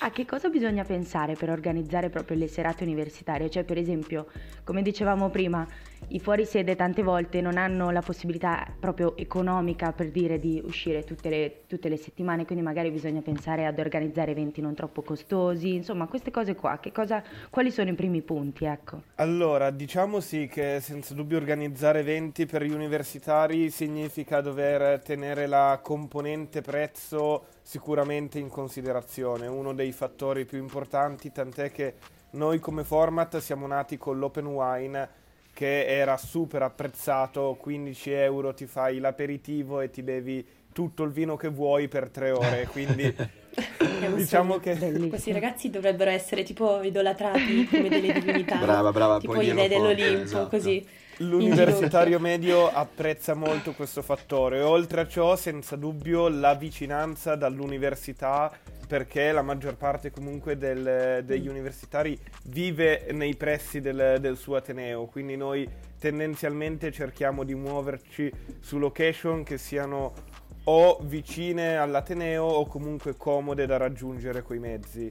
a 0.00 0.10
che 0.10 0.26
cosa 0.26 0.48
bisogna 0.48 0.84
pensare 0.84 1.34
per 1.34 1.48
organizzare 1.48 2.10
proprio 2.10 2.36
le 2.36 2.46
serate 2.46 2.84
universitarie? 2.84 3.48
Cioè, 3.48 3.64
per 3.64 3.78
esempio, 3.78 4.26
come 4.64 4.82
dicevamo 4.82 5.30
prima, 5.30 5.66
i 6.08 6.20
fuorisede 6.20 6.76
tante 6.76 7.02
volte 7.02 7.40
non 7.40 7.56
hanno 7.56 7.90
la 7.90 8.02
possibilità 8.02 8.66
proprio 8.78 9.16
economica 9.16 9.92
per 9.92 10.10
dire 10.10 10.38
di 10.38 10.60
uscire 10.62 11.04
tutte 11.04 11.30
le, 11.30 11.60
tutte 11.66 11.88
le 11.88 11.96
settimane, 11.96 12.44
quindi 12.44 12.62
magari 12.62 12.90
bisogna 12.90 13.22
pensare 13.22 13.64
ad 13.64 13.78
organizzare 13.78 14.32
eventi 14.32 14.60
non 14.60 14.74
troppo 14.74 15.02
costosi, 15.02 15.74
insomma, 15.74 16.06
queste 16.06 16.30
cose 16.30 16.54
qua, 16.54 16.78
cosa, 16.92 17.22
quali 17.48 17.70
sono 17.70 17.88
i 17.88 17.94
primi 17.94 18.20
punti, 18.20 18.66
ecco? 18.66 19.02
Allora, 19.16 19.70
diciamo 19.70 20.20
sì 20.20 20.48
che 20.48 20.80
senza 20.80 21.14
dubbio 21.14 21.38
organizzare 21.38 22.00
eventi 22.00 22.44
per 22.44 22.62
gli 22.62 22.72
universitari 22.72 23.70
significa 23.70 24.42
dover 24.42 24.65
tenere 25.02 25.46
la 25.46 25.80
componente 25.82 26.60
prezzo 26.60 27.46
sicuramente 27.62 28.38
in 28.38 28.48
considerazione, 28.48 29.46
uno 29.46 29.74
dei 29.74 29.92
fattori 29.92 30.44
più 30.44 30.58
importanti, 30.58 31.32
tant'è 31.32 31.70
che 31.70 31.94
noi 32.30 32.58
come 32.58 32.84
format 32.84 33.38
siamo 33.38 33.66
nati 33.66 33.96
con 33.96 34.18
l'open 34.18 34.46
wine 34.46 35.08
che 35.52 35.86
era 35.86 36.16
super 36.18 36.62
apprezzato, 36.62 37.56
15 37.58 38.10
euro 38.10 38.52
ti 38.52 38.66
fai 38.66 38.98
l'aperitivo 38.98 39.80
e 39.80 39.90
ti 39.90 40.02
bevi 40.02 40.46
tutto 40.72 41.02
il 41.04 41.10
vino 41.10 41.36
che 41.36 41.48
vuoi 41.48 41.88
per 41.88 42.10
tre 42.10 42.30
ore, 42.30 42.68
quindi 42.70 43.14
diciamo 44.14 44.58
che 44.58 44.74
Bellissimo. 44.74 45.08
Questi 45.08 45.32
ragazzi 45.32 45.70
dovrebbero 45.70 46.10
essere 46.10 46.42
tipo 46.42 46.82
idolatrati 46.82 47.66
come 47.66 47.88
delle 47.88 48.12
divinità. 48.12 48.56
Brava, 48.58 48.92
brava, 48.92 49.18
Tipo 49.18 49.32
puoi 49.32 49.46
gli 49.46 49.52
dei 49.54 49.68
dirlo 49.68 49.84
forte, 49.86 49.94
dell'Olimpo, 49.94 50.24
esatto. 50.24 50.48
così. 50.48 50.86
L'universitario 51.18 52.20
medio 52.20 52.68
apprezza 52.70 53.32
molto 53.34 53.72
questo 53.72 54.02
fattore. 54.02 54.60
Oltre 54.60 55.00
a 55.00 55.06
ciò, 55.06 55.34
senza 55.34 55.74
dubbio, 55.74 56.28
la 56.28 56.54
vicinanza 56.54 57.36
dall'università, 57.36 58.52
perché 58.86 59.32
la 59.32 59.40
maggior 59.40 59.76
parte 59.76 60.10
comunque 60.10 60.58
del- 60.58 61.22
degli 61.24 61.48
universitari 61.48 62.18
vive 62.44 63.06
nei 63.12 63.34
pressi 63.34 63.80
del, 63.80 64.18
del 64.20 64.36
suo 64.36 64.56
Ateneo, 64.56 65.06
quindi 65.06 65.36
noi 65.36 65.66
tendenzialmente 65.98 66.92
cerchiamo 66.92 67.44
di 67.44 67.54
muoverci 67.54 68.30
su 68.60 68.78
location 68.78 69.42
che 69.42 69.56
siano 69.56 70.12
o 70.64 70.98
vicine 71.02 71.78
all'Ateneo 71.78 72.44
o 72.44 72.66
comunque 72.66 73.16
comode 73.16 73.64
da 73.64 73.78
raggiungere 73.78 74.42
coi 74.42 74.58
mezzi. 74.58 75.10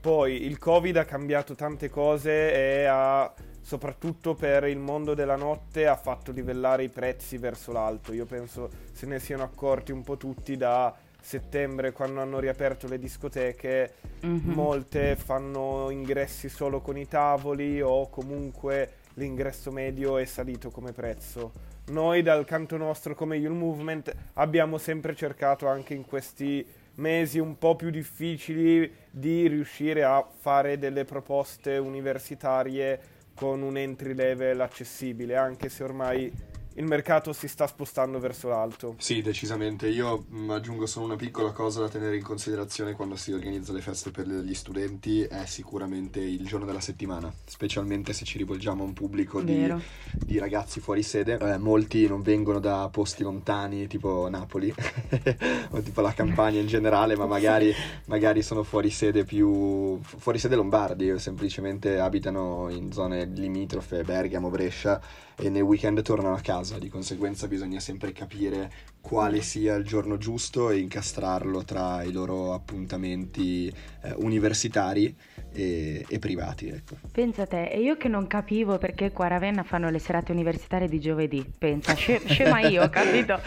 Poi 0.00 0.44
il 0.44 0.58
Covid 0.58 0.96
ha 0.96 1.04
cambiato 1.04 1.54
tante 1.54 1.88
cose 1.88 2.52
e 2.52 2.84
ha, 2.84 3.32
soprattutto 3.64 4.34
per 4.34 4.64
il 4.64 4.78
mondo 4.78 5.14
della 5.14 5.36
notte, 5.36 5.86
ha 5.86 5.96
fatto 5.96 6.32
livellare 6.32 6.84
i 6.84 6.90
prezzi 6.90 7.38
verso 7.38 7.72
l'alto. 7.72 8.12
Io 8.12 8.26
penso 8.26 8.68
se 8.92 9.06
ne 9.06 9.18
siano 9.18 9.42
accorti 9.42 9.90
un 9.90 10.02
po' 10.02 10.18
tutti 10.18 10.56
da 10.58 10.94
settembre 11.18 11.92
quando 11.92 12.20
hanno 12.20 12.38
riaperto 12.38 12.86
le 12.86 12.98
discoteche, 12.98 13.94
Mhm. 14.20 14.52
molte 14.52 15.16
fanno 15.16 15.88
ingressi 15.88 16.50
solo 16.50 16.80
con 16.82 16.98
i 16.98 17.08
tavoli 17.08 17.80
o 17.80 18.10
comunque 18.10 18.90
l'ingresso 19.14 19.70
medio 19.70 20.18
è 20.18 20.26
salito 20.26 20.70
come 20.70 20.92
prezzo. 20.92 21.52
Noi 21.86 22.20
dal 22.22 22.44
canto 22.44 22.76
nostro 22.76 23.14
come 23.14 23.36
Youth 23.36 23.56
Movement 23.56 24.14
abbiamo 24.34 24.76
sempre 24.76 25.14
cercato 25.14 25.66
anche 25.66 25.94
in 25.94 26.04
questi 26.04 26.66
mesi 26.96 27.38
un 27.38 27.58
po' 27.58 27.76
più 27.76 27.88
difficili 27.90 28.90
di 29.10 29.48
riuscire 29.48 30.04
a 30.04 30.22
fare 30.38 30.78
delle 30.78 31.04
proposte 31.04 31.78
universitarie 31.78 33.00
con 33.34 33.62
un 33.62 33.76
entry 33.76 34.14
level 34.14 34.60
accessibile, 34.60 35.36
anche 35.36 35.68
se 35.68 35.82
ormai 35.82 36.32
il 36.76 36.84
mercato 36.86 37.32
si 37.32 37.46
sta 37.46 37.66
spostando 37.66 38.18
verso 38.18 38.48
l'alto. 38.48 38.94
Sì, 38.98 39.22
decisamente. 39.22 39.88
Io 39.88 40.24
mh, 40.28 40.50
aggiungo 40.50 40.86
solo 40.86 41.06
una 41.06 41.16
piccola 41.16 41.52
cosa 41.52 41.80
da 41.80 41.88
tenere 41.88 42.16
in 42.16 42.22
considerazione 42.22 42.94
quando 42.94 43.16
si 43.16 43.32
organizza 43.32 43.72
le 43.72 43.80
feste 43.80 44.10
per 44.10 44.26
gli 44.26 44.54
studenti, 44.54 45.22
è 45.22 45.44
sicuramente 45.46 46.20
il 46.20 46.44
giorno 46.46 46.66
della 46.66 46.80
settimana, 46.80 47.32
specialmente 47.44 48.12
se 48.12 48.24
ci 48.24 48.38
rivolgiamo 48.38 48.82
a 48.82 48.86
un 48.86 48.92
pubblico 48.92 49.40
di, 49.40 49.72
di 50.12 50.38
ragazzi 50.38 50.80
fuori 50.80 51.02
sede. 51.02 51.38
Eh, 51.38 51.58
molti 51.58 52.08
non 52.08 52.22
vengono 52.22 52.58
da 52.58 52.88
posti 52.90 53.22
lontani, 53.22 53.86
tipo 53.86 54.28
Napoli, 54.28 54.72
o 55.70 55.80
tipo 55.80 56.00
la 56.00 56.12
campagna 56.12 56.58
in 56.60 56.66
generale, 56.66 57.16
ma 57.16 57.26
magari, 57.26 57.72
magari 58.06 58.42
sono 58.42 58.64
fuori 58.64 58.90
sede 58.90 59.24
più... 59.24 60.00
fu- 60.02 60.18
fuori 60.18 60.38
sede 60.38 60.56
lombardi, 60.56 61.10
o 61.10 61.18
semplicemente 61.18 61.98
abitano 62.00 62.68
in 62.70 62.90
zone 62.92 63.24
limitrofe, 63.26 64.02
Bergamo, 64.02 64.50
Brescia, 64.50 65.00
e 65.36 65.48
nel 65.48 65.62
weekend 65.62 66.02
tornano 66.02 66.34
a 66.34 66.40
casa, 66.40 66.78
di 66.78 66.88
conseguenza 66.88 67.46
bisogna 67.48 67.80
sempre 67.80 68.12
capire 68.12 68.70
quale 69.00 69.42
sia 69.42 69.74
il 69.74 69.84
giorno 69.84 70.16
giusto 70.16 70.70
e 70.70 70.78
incastrarlo 70.78 71.64
tra 71.64 72.02
i 72.02 72.12
loro 72.12 72.54
appuntamenti 72.54 73.68
eh, 73.68 74.12
universitari 74.16 75.14
e, 75.52 76.04
e 76.08 76.18
privati. 76.18 76.68
Ecco. 76.68 76.96
Pensa 77.12 77.46
te, 77.46 77.68
e 77.68 77.80
io 77.80 77.96
che 77.96 78.08
non 78.08 78.26
capivo 78.26 78.78
perché 78.78 79.12
qua 79.12 79.26
a 79.26 79.28
Ravenna 79.28 79.62
fanno 79.62 79.90
le 79.90 79.98
serate 79.98 80.32
universitarie 80.32 80.88
di 80.88 81.00
giovedì. 81.00 81.44
Pensa, 81.58 81.94
sce- 81.94 82.22
scema 82.26 82.60
io, 82.60 82.88
capito? 82.88 83.40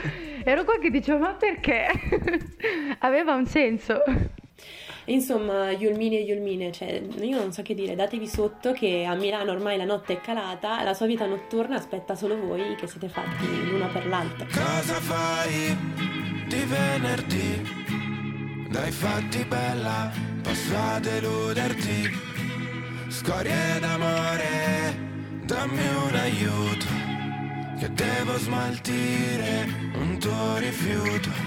Ero 0.43 0.63
qua 0.63 0.77
che 0.79 0.89
dicevo, 0.89 1.19
ma 1.19 1.33
perché? 1.33 1.87
Aveva 2.99 3.33
un 3.33 3.45
senso. 3.45 4.01
Insomma, 5.09 5.71
Yulmini 5.71 6.17
e 6.17 6.21
Yulmine, 6.21 6.71
cioè, 6.73 7.01
io 7.21 7.37
non 7.39 7.53
so 7.53 7.61
che 7.61 7.73
dire, 7.73 7.95
datevi 7.95 8.27
sotto 8.27 8.73
che 8.73 9.05
a 9.05 9.15
Milano 9.15 9.51
ormai 9.51 9.77
la 9.77 9.85
notte 9.85 10.13
è 10.13 10.21
calata, 10.21 10.83
la 10.83 10.93
sua 10.93 11.05
vita 11.05 11.25
notturna 11.25 11.77
aspetta 11.77 12.13
solo 12.13 12.37
voi 12.37 12.75
che 12.75 12.87
siete 12.87 13.07
fatti 13.07 13.45
l'una 13.69 13.87
per 13.87 14.05
l'altra. 14.05 14.45
Cosa 14.45 14.95
fai 14.95 15.77
di 16.45 16.63
venerdì? 16.65 17.85
Dai 18.69 18.91
fatti 18.91 19.45
bella, 19.45 20.11
posso 20.43 20.99
deluderti. 20.99 22.11
Scorie 23.07 23.79
d'amore, 23.79 24.99
dammi 25.45 25.87
un 26.05 26.15
aiuto. 26.15 26.85
Che 27.79 27.93
devo 27.93 28.37
smaltire 28.37 29.67
un 29.93 30.17
tuo 30.19 30.57
rifiuto. 30.57 31.46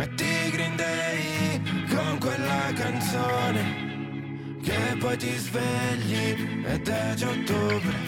Metti 0.00 0.50
Green 0.50 0.76
Day 0.76 1.60
con 1.94 2.16
quella 2.18 2.72
canzone. 2.74 4.58
Che 4.62 4.96
poi 4.98 5.16
ti 5.18 5.36
svegli 5.36 6.64
ed 6.64 6.88
è 6.88 7.12
già 7.16 7.28
ottobre. 7.28 7.98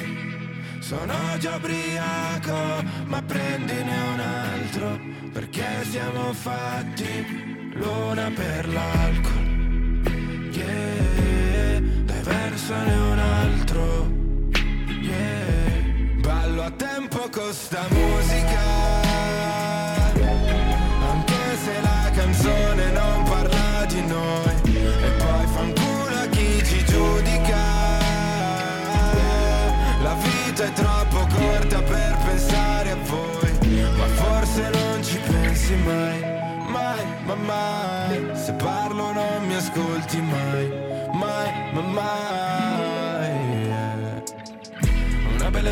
Sono 0.81 1.15
già 1.39 1.57
ubriaco, 1.57 2.83
ma 3.05 3.21
prendine 3.21 3.95
un 4.15 4.21
altro, 4.21 4.99
perché 5.33 5.85
siamo 5.91 6.33
fatti 6.33 7.71
l'una 7.75 8.31
per 8.35 8.69
l'alcol. 8.69 10.51
Yeah, 10.51 11.81
dai 12.05 12.23
versane 12.23 12.95
un 12.95 13.19
altro. 13.19 14.11
Yeah, 14.99 16.23
ballo 16.23 16.63
a 16.63 16.71
tempo 16.71 17.29
con 17.29 17.53
sta 17.53 17.87
musica. 17.91 19.12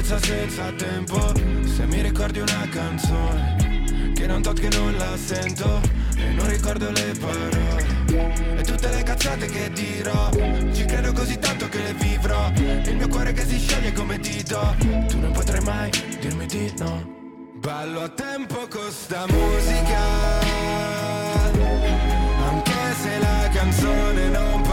Bellezza 0.00 0.18
senza 0.18 0.72
tempo, 0.72 1.32
se 1.66 1.84
mi 1.86 2.00
ricordi 2.00 2.40
una 2.40 2.66
canzone, 2.70 4.12
che 4.14 4.26
non 4.26 4.40
tocchi 4.40 4.68
non 4.68 4.96
la 4.96 5.14
sento, 5.16 5.80
e 6.16 6.30
non 6.30 6.48
ricordo 6.48 6.90
le 6.90 7.14
parole. 7.18 8.58
E 8.58 8.62
tutte 8.62 8.88
le 8.88 9.02
cazzate 9.02 9.46
che 9.46 9.70
dirò 9.70 10.30
Ci 10.72 10.84
credo 10.84 11.12
così 11.12 11.38
tanto 11.38 11.68
che 11.68 11.78
le 11.78 11.94
vivrò. 11.94 12.50
Il 12.56 12.96
mio 12.96 13.08
cuore 13.08 13.32
che 13.32 13.44
si 13.46 13.58
scioglie 13.58 13.92
come 13.92 14.18
dito 14.18 14.74
Tu 15.06 15.18
non 15.18 15.30
potrai 15.30 15.60
mai 15.60 15.90
dirmi 16.18 16.46
di 16.46 16.72
no. 16.78 17.18
Ballo 17.60 18.02
a 18.02 18.08
tempo 18.08 18.66
con 18.68 18.90
sta 18.90 19.26
musica 19.28 20.00
Anche 22.48 22.72
se 23.00 23.18
la 23.18 23.48
canzone 23.52 24.28
non 24.30 24.62
parla 24.62 24.69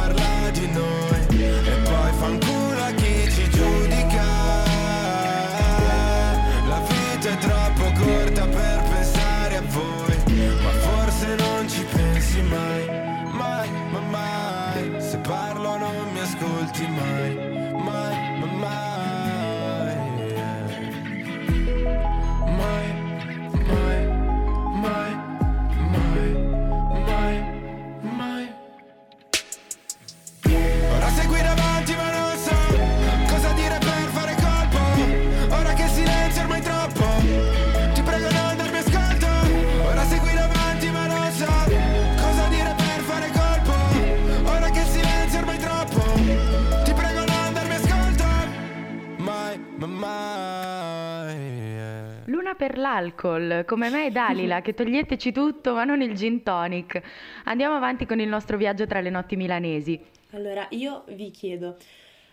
l'alcol, 52.97 53.63
come 53.65 53.89
me 53.89 54.07
e 54.07 54.11
Dalila, 54.11 54.61
che 54.61 54.73
toglieteci 54.73 55.31
tutto 55.31 55.73
ma 55.73 55.83
non 55.83 56.01
il 56.01 56.15
gin 56.15 56.43
tonic. 56.43 57.01
Andiamo 57.45 57.75
avanti 57.75 58.05
con 58.05 58.19
il 58.19 58.27
nostro 58.27 58.57
viaggio 58.57 58.85
tra 58.87 58.99
le 59.01 59.09
notti 59.09 59.35
milanesi. 59.35 59.99
Allora, 60.31 60.65
io 60.71 61.03
vi 61.09 61.31
chiedo, 61.31 61.77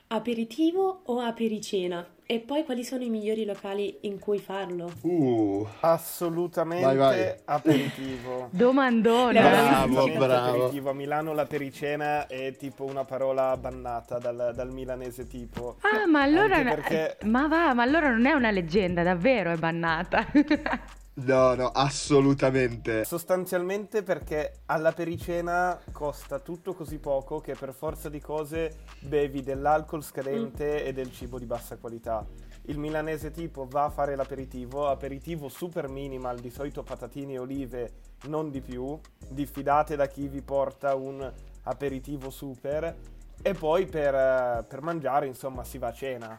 aperitivo 0.09 1.03
o 1.07 1.21
apericena? 1.21 2.07
E 2.27 2.40
poi 2.40 2.64
quali 2.64 2.85
sono 2.85 3.03
i 3.05 3.11
migliori 3.11 3.45
locali 3.45 3.99
in 4.03 4.19
cui 4.19 4.38
farlo? 4.38 4.90
Uh, 5.03 5.67
Assolutamente 5.81 6.83
Vai, 6.83 6.97
vai. 6.97 7.35
aperitivo. 7.45 8.49
Domandone. 8.53 9.40
Bravo, 9.43 10.07
bravo. 10.09 10.55
aperitivo. 10.57 10.88
A 10.90 10.95
Milano 10.95 11.35
la 11.35 11.45
pericena 11.45 12.27
è 12.27 12.57
tipo 12.57 12.85
una 12.85 13.05
parola 13.05 13.55
bannata 13.59 14.19
dal, 14.19 14.53
dal 14.55 14.73
milanese 14.73 15.27
tipo. 15.27 15.77
Ah, 15.81 16.07
ma 16.07 16.23
allora... 16.23 16.62
Perché- 16.62 17.19
Ma 17.25 17.47
va, 17.47 17.75
ma 17.75 17.83
allora 17.83 18.09
non 18.09 18.25
è 18.25 18.33
una 18.33 18.51
leggenda, 18.51 19.03
davvero 19.03 19.53
è 19.53 19.57
bannata. 19.57 20.25
no, 21.14 21.55
no, 21.55 21.68
assolutamente. 21.68 23.05
Sostanzialmente 23.05 24.03
perché 24.03 24.61
alla 24.66 24.92
pericena 24.92 25.79
costa 25.92 26.38
tutto 26.38 26.74
così 26.74 26.98
poco 26.98 27.40
che 27.40 27.55
per 27.55 27.72
forza 27.72 28.09
di 28.09 28.20
cose 28.20 28.77
bevi 29.00 29.42
dell'alcol 29.42 30.03
scadente 30.03 30.85
e 30.85 30.92
del 30.92 31.12
cibo 31.12 31.38
di 31.38 31.46
bassa 31.46 31.77
qualità. 31.77 32.27
Il 32.66 32.79
milanese 32.79 33.31
tipo 33.31 33.66
va 33.68 33.85
a 33.85 33.90
fare 33.90 34.16
l'aperitivo, 34.16 34.88
aperitivo 34.88 35.48
super 35.48 35.88
minimal, 35.88 36.38
di 36.38 36.50
solito 36.50 36.83
patatine 36.83 37.35
e 37.35 37.38
olive, 37.38 37.92
non 38.24 38.50
di 38.50 38.62
più. 38.62 38.98
Diffidate 39.29 39.96
da 39.96 40.07
chi 40.07 40.29
vi 40.29 40.40
porta 40.40 40.94
un 40.94 41.31
aperitivo 41.64 42.31
super. 42.31 42.96
E 43.42 43.53
poi 43.53 43.85
per, 43.85 44.14
eh, 44.14 44.64
per 44.66 44.81
mangiare, 44.81 45.27
insomma, 45.27 45.62
si 45.62 45.77
va 45.77 45.88
a 45.88 45.92
cena. 45.92 46.38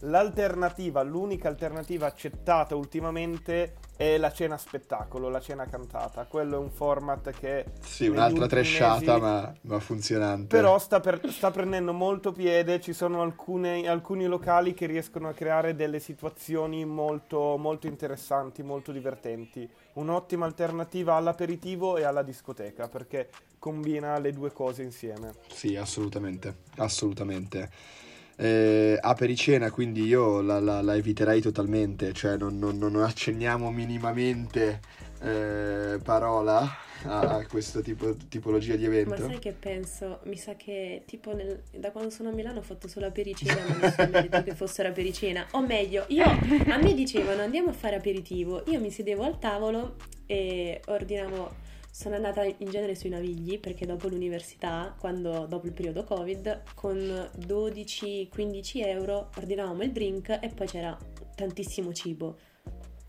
L'alternativa, 0.00 1.02
l'unica 1.02 1.48
alternativa 1.48 2.06
accettata 2.06 2.74
ultimamente 2.74 3.74
è 3.96 4.18
la 4.18 4.30
cena 4.30 4.58
spettacolo, 4.58 5.28
la 5.30 5.40
cena 5.40 5.64
cantata. 5.66 6.26
Quello 6.26 6.56
è 6.56 6.58
un 6.58 6.70
format 6.70 7.30
che... 7.30 7.64
Sì, 7.80 8.08
un'altra 8.08 8.46
tresciata, 8.46 9.12
mesi- 9.12 9.20
ma, 9.20 9.54
ma 9.62 9.80
funzionante. 9.80 10.54
Però 10.54 10.78
sta, 10.78 11.00
per- 11.00 11.30
sta 11.30 11.50
prendendo 11.50 11.92
molto 11.92 12.30
piede, 12.30 12.80
ci 12.80 12.92
sono 12.92 13.22
alcune- 13.22 13.88
alcuni 13.88 14.26
locali 14.26 14.74
che 14.74 14.86
riescono 14.86 15.28
a 15.28 15.32
creare 15.32 15.74
delle 15.74 15.98
situazioni 15.98 16.84
molto, 16.84 17.56
molto 17.56 17.86
interessanti, 17.86 18.62
molto 18.62 18.92
divertenti. 18.92 19.68
Un'ottima 19.94 20.44
alternativa 20.44 21.14
all'aperitivo 21.14 21.96
e 21.96 22.04
alla 22.04 22.22
discoteca, 22.22 22.88
perché 22.88 23.30
combina 23.58 24.18
le 24.18 24.32
due 24.32 24.52
cose 24.52 24.82
insieme. 24.82 25.32
Sì, 25.48 25.74
assolutamente, 25.76 26.56
assolutamente. 26.76 27.70
Eh, 28.38 28.98
apericena, 29.00 29.70
quindi 29.70 30.04
io 30.04 30.42
la, 30.42 30.60
la- 30.60 30.82
la 30.82 30.94
eviterei 30.94 31.40
totalmente, 31.40 32.12
cioè 32.12 32.36
non, 32.36 32.58
non- 32.58 32.76
non 32.76 32.96
accenniamo 33.02 33.70
minimamente 33.70 34.80
eh, 35.22 35.98
parola 36.04 36.68
a, 37.04 37.46
questo 37.48 37.80
tipo, 37.80 38.14
tipologia 38.28 38.76
di 38.76 38.82
Ma 38.86 38.88
evento. 38.88 39.16
sai 39.26 39.38
che 39.38 39.52
penso? 39.52 40.20
Mi 40.24 40.36
sa 40.36 40.54
che 40.54 41.04
tipo 41.06 41.32
nel- 41.34 41.62
da 41.78 41.90
quando 41.92 42.10
sono 42.10 42.28
a 42.28 42.32
Milano 42.32 42.58
ho 42.58 42.62
fatto 42.62 42.88
solo 42.88 43.06
apericena, 43.06 43.54
ma 43.68 43.76
nessuno 43.76 44.08
mi 44.10 44.16
ha 44.16 44.20
detto 44.22 44.42
che 44.42 44.54
fossero 44.54 44.88
apericena. 44.90 45.46
O 45.52 45.60
meglio, 45.62 46.04
io 46.08 46.24
a 46.24 46.76
me 46.76 46.92
dicevano 46.94 47.40
andiamo 47.42 47.70
a 47.70 47.72
fare 47.72 47.96
aperitivo. 47.96 48.62
Io 48.66 48.80
mi 48.80 48.90
sedevo 48.90 49.22
al 49.24 49.38
tavolo 49.38 49.96
e 50.26 50.80
ordinavo. 50.86 51.64
Sono 51.98 52.16
andata 52.16 52.44
in 52.44 52.68
genere 52.68 52.94
sui 52.94 53.08
navigli 53.08 53.58
perché 53.58 53.86
dopo 53.86 54.06
l'università, 54.08 54.94
quando, 55.00 55.46
dopo 55.48 55.64
il 55.64 55.72
periodo 55.72 56.04
Covid, 56.04 56.62
con 56.74 57.30
12-15 57.38 58.86
euro 58.86 59.30
ordinavamo 59.38 59.82
il 59.82 59.92
drink 59.92 60.28
e 60.42 60.50
poi 60.54 60.66
c'era 60.66 60.94
tantissimo 61.34 61.94
cibo. 61.94 62.36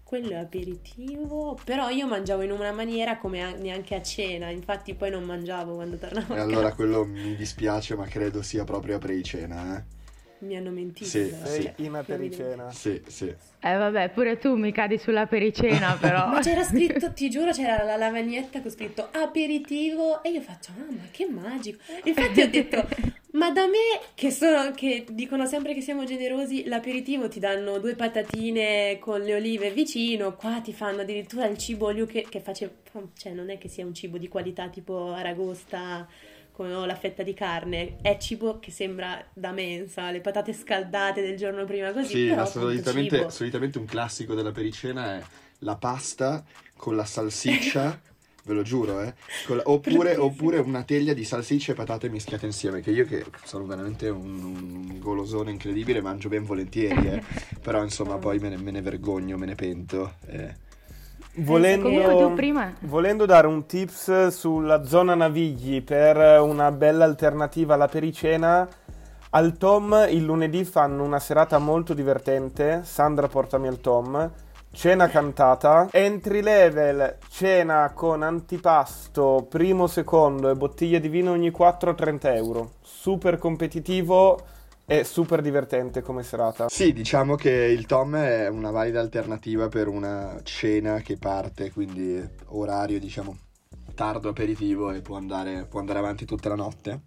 Quello 0.04 0.30
è 0.30 0.36
aperitivo, 0.36 1.60
però 1.66 1.90
io 1.90 2.08
mangiavo 2.08 2.44
in 2.44 2.52
una 2.52 2.72
maniera 2.72 3.18
come 3.18 3.44
a- 3.44 3.56
neanche 3.58 3.94
a 3.94 4.02
cena, 4.02 4.52
infatti 4.52 4.96
poi 4.96 5.10
non 5.10 5.26
mangiavo 5.26 5.74
quando 5.76 5.98
tornavo 5.98 6.34
E 6.36 6.40
a 6.40 6.44
allora 6.44 6.62
casa. 6.70 6.76
quello 6.76 7.04
mi 7.04 7.36
dispiace, 7.36 7.94
ma 7.98 8.06
credo 8.06 8.42
sia 8.42 8.64
proprio 8.64 8.96
apericena, 8.96 9.78
eh. 9.80 9.97
Mi 10.40 10.56
hanno 10.56 10.70
mentito. 10.70 11.10
Sì, 11.10 11.26
però, 11.28 11.46
Sei 11.46 11.64
cioè, 11.64 11.74
in 11.78 11.94
apericena. 11.96 12.72
Sì, 12.72 13.02
sì. 13.08 13.34
Eh 13.60 13.76
vabbè, 13.76 14.10
pure 14.10 14.38
tu 14.38 14.56
mi 14.56 14.72
cadi 14.72 14.98
sulla 14.98 15.26
pericena 15.26 15.98
però. 16.00 16.28
Ma 16.28 16.40
c'era 16.42 16.64
scritto, 16.64 17.12
ti 17.14 17.30
giuro, 17.30 17.52
c'era 17.52 17.84
la 17.84 17.96
lavagnetta 17.96 18.62
con 18.62 18.70
scritto 18.70 19.08
aperitivo 19.12 20.22
e 20.24 20.30
io 20.30 20.42
faccio, 20.42 20.72
ah, 20.78 20.92
ma 20.92 21.08
che 21.12 21.28
magico. 21.28 21.80
Infatti 22.04 22.42
ho 22.42 22.50
detto, 22.50 22.88
ma 23.32 23.52
da 23.52 23.66
me 23.66 24.00
che, 24.14 24.32
sono, 24.32 24.72
che 24.72 25.06
dicono 25.10 25.46
sempre 25.46 25.74
che 25.74 25.82
siamo 25.82 26.04
generosi, 26.04 26.66
l'aperitivo 26.66 27.28
ti 27.28 27.40
danno 27.40 27.80
due 27.80 27.96
patatine 27.96 28.98
con 29.00 29.22
le 29.22 29.36
olive 29.36 29.72
vicino, 29.72 30.36
qua 30.36 30.62
ti 30.62 30.74
fanno 30.74 31.02
addirittura 31.02 31.46
il 31.46 31.58
cibo 31.58 31.88
olio 31.88 32.06
che, 32.06 32.26
che 32.30 32.40
face, 32.40 32.78
cioè 33.16 33.34
non 33.34 33.50
è 33.50 33.58
che 33.58 33.70
sia 33.70 33.86
un 33.86 33.94
cibo 33.94 34.18
di 34.18 34.28
qualità 34.28 34.70
tipo 34.70 35.14
aragosta 35.14 36.08
con 36.58 36.70
la 36.88 36.96
fetta 36.96 37.22
di 37.22 37.36
carne, 37.36 37.98
è 38.02 38.18
cibo 38.18 38.58
che 38.60 38.72
sembra 38.72 39.24
da 39.32 39.52
mensa, 39.52 40.10
le 40.10 40.22
patate 40.22 40.54
scaldate 40.54 41.22
del 41.22 41.38
giorno 41.38 41.66
prima 41.66 41.92
così, 41.94 42.16
Sì, 42.16 42.34
ma 42.34 42.46
solitamente, 42.46 43.30
solitamente 43.30 43.78
un 43.78 43.86
classico 43.86 44.34
della 44.34 44.52
pericena 44.52 45.18
è 45.18 45.24
la 45.60 45.76
pasta 45.76 46.44
con 46.76 46.96
la 46.96 47.04
salsiccia, 47.06 48.00
ve 48.44 48.54
lo 48.54 48.62
giuro, 48.62 49.02
eh. 49.02 49.14
la- 49.48 49.64
oppure, 49.66 50.16
oppure 50.16 50.60
una 50.60 50.84
teglia 50.84 51.14
di 51.14 51.24
salsicce 51.26 51.72
e 51.72 51.76
patate 51.76 52.10
mischiate 52.10 52.46
insieme, 52.46 52.82
che 52.82 52.92
io 52.92 53.06
che 53.06 53.26
sono 53.44 53.66
veramente 53.66 54.10
un, 54.10 54.44
un 54.44 55.00
golosone 55.00 55.52
incredibile, 55.52 56.02
mangio 56.02 56.30
ben 56.30 56.44
volentieri, 56.46 57.08
eh. 57.08 57.22
Però 57.62 57.84
insomma 57.84 58.18
poi 58.20 58.40
me 58.40 58.50
ne, 58.50 58.58
me 58.58 58.72
ne 58.72 58.82
vergogno, 58.82 59.38
me 59.38 59.46
ne 59.48 59.56
pento. 59.56 60.16
eh. 60.28 60.66
Volendo, 61.40 61.90
tu 61.90 62.34
prima... 62.34 62.74
volendo 62.82 63.26
dare 63.26 63.46
un 63.46 63.68
tips 63.68 64.28
sulla 64.30 64.84
zona 64.86 65.14
Navigli 65.14 65.84
per 65.84 66.42
una 66.42 66.72
bella 66.72 67.06
alternativa 67.06 67.76
alla 67.76 67.88
pericena, 67.88 68.68
al 69.32 69.56
Tom 69.58 70.08
il 70.10 70.24
lunedì 70.24 70.66
fanno 70.66 71.04
una 71.04 71.20
serata 71.20 71.60
molto 71.60 71.94
divertente. 71.94 72.82
Sandra 72.84 73.28
portami 73.28 73.68
al 73.68 73.80
Tom. 73.82 74.32
Cena 74.72 75.08
cantata, 75.10 75.88
entry 75.92 76.42
level, 76.42 77.18
cena 77.30 77.92
con 77.94 78.22
antipasto, 78.22 79.46
primo, 79.50 79.88
secondo 79.88 80.50
e 80.50 80.56
bottiglia 80.56 81.00
di 81.00 81.08
vino 81.08 81.32
ogni 81.32 81.52
4 81.52 81.92
a 81.92 81.94
30 81.94 82.36
euro. 82.36 82.72
Super 82.82 83.38
competitivo 83.38 84.40
e 84.90 85.04
super 85.04 85.42
divertente 85.42 86.02
come 86.02 86.24
serata. 86.24 86.70
Sì, 86.70 86.94
diciamo 86.94 87.36
che 87.36 87.52
il 87.52 87.86
Tom 87.86 88.16
è 88.16 88.48
una 88.48 88.72
valida 88.72 89.02
alternativa 89.02 89.68
per 89.68 89.90
una 89.90 90.40
cena 90.44 91.02
che 91.02 91.18
parte, 91.18 91.72
quindi 91.72 92.26
orario, 92.46 92.98
diciamo, 92.98 93.38
tardo 93.94 94.30
aperitivo 94.30 94.92
e 94.92 95.02
può 95.02 95.18
andare, 95.18 95.66
può 95.66 95.82
andare 95.82 96.00
avanti 96.00 96.24
tutta 96.24 96.48
la 96.48 96.56
notte. 96.56 97.02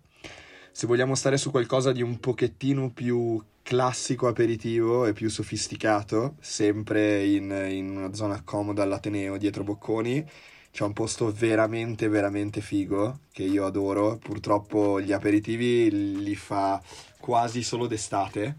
Se 0.73 0.87
vogliamo 0.87 1.15
stare 1.15 1.39
su 1.39 1.51
qualcosa 1.51 1.91
di 1.91 2.03
un 2.03 2.21
pochettino 2.21 2.91
più 2.93 3.43
classico 3.63 4.29
aperitivo 4.29 5.07
e 5.07 5.15
più 5.15 5.31
sofisticato, 5.31 6.35
sempre 6.41 7.25
in, 7.25 7.51
in 7.71 7.97
una 7.97 8.13
zona 8.13 8.43
comoda 8.45 8.83
all'Ateneo 8.83 9.39
dietro 9.39 9.65
Bocconi, 9.65 10.29
c'è 10.71 10.85
un 10.85 10.93
posto 10.93 11.33
veramente, 11.33 12.09
veramente 12.09 12.61
figo 12.61 13.21
che 13.33 13.43
io 13.43 13.65
adoro. 13.67 14.19
Purtroppo 14.19 15.01
gli 15.01 15.13
aperitivi 15.13 16.23
li 16.23 16.37
fa 16.37 16.81
quasi 17.21 17.63
solo 17.63 17.87
d'estate 17.87 18.57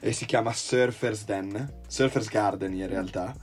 e 0.00 0.12
si 0.12 0.24
chiama 0.24 0.52
Surfers 0.52 1.24
Den, 1.24 1.80
Surfers 1.86 2.28
Garden 2.28 2.72
in 2.72 2.86
realtà. 2.86 3.34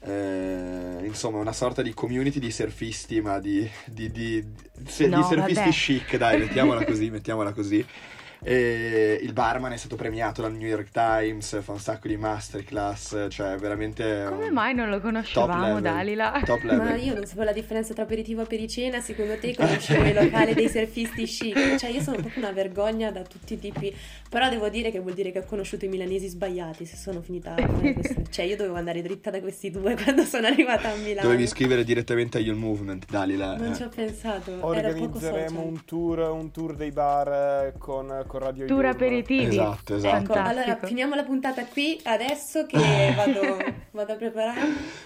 Eh, 0.00 1.00
insomma, 1.04 1.38
una 1.38 1.52
sorta 1.52 1.80
di 1.82 1.94
community 1.94 2.38
di 2.38 2.50
surfisti, 2.50 3.20
ma 3.22 3.38
di, 3.38 3.68
di, 3.86 4.10
di, 4.10 4.44
se- 4.86 5.08
di 5.08 5.10
No, 5.10 5.22
surfisti 5.22 5.62
vabbè. 5.62 5.70
chic, 5.70 6.16
dai, 6.16 6.38
mettiamola 6.38 6.84
così, 6.84 7.10
mettiamola 7.10 7.52
così. 7.52 7.84
E 8.46 9.18
il 9.22 9.32
barman 9.32 9.72
è 9.72 9.76
stato 9.78 9.96
premiato 9.96 10.42
dal 10.42 10.52
New 10.52 10.68
York 10.68 10.90
Times, 10.90 11.62
fa 11.62 11.72
un 11.72 11.78
sacco 11.78 12.08
di 12.08 12.16
masterclass, 12.18 13.28
cioè 13.30 13.56
veramente... 13.56 14.26
Come 14.28 14.50
mai 14.50 14.74
non 14.74 14.88
lo 14.90 14.96
top 14.96 15.04
conoscevamo, 15.04 15.66
level. 15.66 15.82
Dalila? 15.82 16.42
Top 16.44 16.62
level. 16.62 16.78
Ma 16.78 16.94
io 16.96 17.14
non 17.14 17.24
sapevo 17.24 17.44
la 17.44 17.52
differenza 17.52 17.94
tra 17.94 18.02
aperitivo 18.02 18.42
e 18.42 18.46
pericena, 18.46 19.00
secondo 19.00 19.38
te 19.38 19.54
conoscevo 19.54 20.04
il 20.04 20.14
locale 20.14 20.52
dei 20.54 20.68
surfisti 20.68 21.24
chic? 21.24 21.76
Cioè 21.76 21.88
io 21.88 22.02
sono 22.02 22.18
proprio 22.18 22.42
una 22.42 22.52
vergogna 22.52 23.10
da 23.10 23.22
tutti 23.22 23.54
i 23.54 23.58
tipi, 23.58 23.94
però 24.28 24.50
devo 24.50 24.68
dire 24.68 24.90
che 24.90 25.00
vuol 25.00 25.14
dire 25.14 25.32
che 25.32 25.38
ho 25.38 25.44
conosciuto 25.44 25.86
i 25.86 25.88
milanesi 25.88 26.28
sbagliati 26.28 26.84
se 26.84 26.96
sono 26.96 27.22
finita 27.22 27.54
a 27.54 27.66
fare 27.66 27.92
questo. 27.94 28.22
Cioè 28.28 28.44
io 28.44 28.56
dovevo 28.56 28.76
andare 28.76 29.00
dritta 29.00 29.30
da 29.30 29.40
questi 29.40 29.70
due 29.70 29.96
quando 30.02 30.22
sono 30.24 30.46
arrivata 30.46 30.90
a 30.90 30.96
Milano. 30.96 31.28
Dovevi 31.28 31.46
scrivere 31.46 31.82
direttamente 31.82 32.36
a 32.36 32.40
Youth 32.42 32.58
Movement, 32.58 33.06
Dalila. 33.08 33.56
Non 33.56 33.72
eh. 33.72 33.74
ci 33.74 33.82
ho 33.82 33.88
pensato, 33.88 34.50
era 34.50 34.60
poco 34.60 34.66
Organizzeremo 34.66 35.62
un 35.62 35.84
tour, 35.84 36.18
un 36.30 36.50
tour 36.50 36.74
dei 36.74 36.90
bar 36.90 37.28
eh, 37.28 37.74
con, 37.78 38.24
con 38.34 38.40
Radio 38.40 38.66
Tour 38.66 38.86
aperitivi. 38.86 39.46
Esatto, 39.46 39.94
esatto. 39.94 40.16
Ecco, 40.16 40.32
Fantastico. 40.34 40.60
allora 40.60 40.86
finiamo 40.86 41.14
la 41.14 41.22
puntata 41.22 41.64
qui 41.66 42.00
adesso 42.04 42.66
che 42.66 43.12
vado, 43.14 43.56
vado 43.92 44.12
a 44.12 44.16
preparare. 44.16 44.60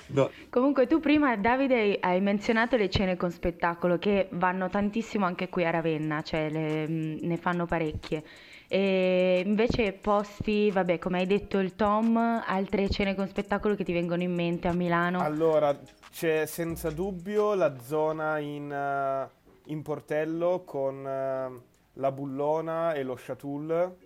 No, 0.08 0.30
Comunque 0.48 0.86
tu 0.86 0.98
prima, 1.00 1.36
Davide, 1.36 1.98
hai 2.00 2.20
menzionato 2.20 2.76
le 2.76 2.88
cene 2.88 3.16
con 3.16 3.30
spettacolo 3.30 3.98
che 3.98 4.28
vanno 4.32 4.68
tantissimo 4.70 5.26
anche 5.26 5.48
qui 5.50 5.64
a 5.66 5.70
Ravenna, 5.70 6.22
cioè 6.22 6.48
le- 6.48 6.88
mh, 6.88 7.18
ne 7.22 7.36
fanno 7.36 7.66
parecchie. 7.66 8.22
E 8.70 9.42
invece 9.44 9.92
posti, 9.92 10.70
vabbè, 10.70 10.98
come 10.98 11.18
hai 11.20 11.26
detto 11.26 11.58
il 11.58 11.74
Tom, 11.74 12.16
altre 12.16 12.88
cene 12.90 13.14
con 13.14 13.26
spettacolo 13.26 13.74
che 13.74 13.84
ti 13.84 13.92
vengono 13.92 14.22
in 14.22 14.32
mente 14.34 14.68
a 14.68 14.72
Milano? 14.72 15.20
Allora, 15.20 15.78
c'è 16.10 16.44
senza 16.46 16.90
dubbio 16.90 17.54
la 17.54 17.78
zona 17.80 18.38
in, 18.38 18.70
eh, 18.70 19.28
in 19.70 19.82
Portello 19.82 20.64
con 20.66 21.06
eh, 21.06 21.67
la 21.98 22.11
Bullona 22.12 22.94
e 22.94 23.02
lo 23.02 23.14
Chatul. 23.16 23.96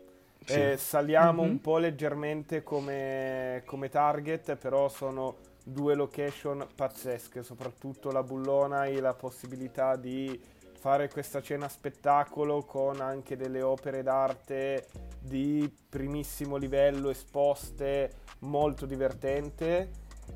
Sì. 0.44 0.74
Saliamo 0.76 1.42
Mhm. 1.42 1.48
un 1.48 1.61
po' 1.61 1.78
leggermente 1.78 2.62
come, 2.62 3.62
come 3.64 3.88
target, 3.88 4.57
però 4.57 4.88
sono 4.88 5.37
due 5.64 5.94
location 5.94 6.66
pazzesche, 6.74 7.42
soprattutto 7.42 8.11
la 8.11 8.24
Bullona 8.24 8.87
e 8.87 9.00
la 9.00 9.14
possibilità 9.14 9.94
di 9.94 10.40
fare 10.81 11.09
questa 11.09 11.40
cena 11.40 11.68
spettacolo 11.68 12.64
con 12.64 13.00
anche 13.00 13.37
delle 13.37 13.62
opere 13.62 14.02
d'arte 14.02 14.88
di 15.20 15.72
primissimo 15.88 16.57
livello 16.57 17.11
esposte, 17.11 18.11
molto 18.40 18.85
divertente. 18.85 19.90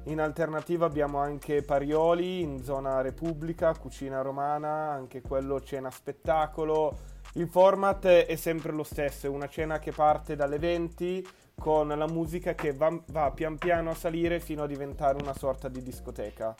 In 0.04 0.20
alternativa 0.20 0.86
abbiamo 0.86 1.18
anche 1.18 1.62
Parioli 1.62 2.42
in 2.42 2.62
zona 2.62 3.00
Repubblica, 3.00 3.76
cucina 3.76 4.20
romana, 4.20 4.90
anche 4.90 5.20
quello 5.20 5.60
cena 5.60 5.90
spettacolo. 5.90 7.14
Il 7.36 7.48
format 7.48 8.06
è 8.06 8.36
sempre 8.36 8.72
lo 8.72 8.82
stesso, 8.82 9.26
è 9.26 9.28
una 9.28 9.48
cena 9.48 9.78
che 9.78 9.92
parte 9.92 10.36
dalle 10.36 10.58
20 10.58 11.26
con 11.58 11.88
la 11.88 12.06
musica 12.06 12.54
che 12.54 12.72
va, 12.72 12.98
va 13.08 13.30
pian 13.30 13.58
piano 13.58 13.90
a 13.90 13.94
salire 13.94 14.40
fino 14.40 14.62
a 14.62 14.66
diventare 14.66 15.18
una 15.20 15.34
sorta 15.34 15.68
di 15.68 15.82
discoteca. 15.82 16.54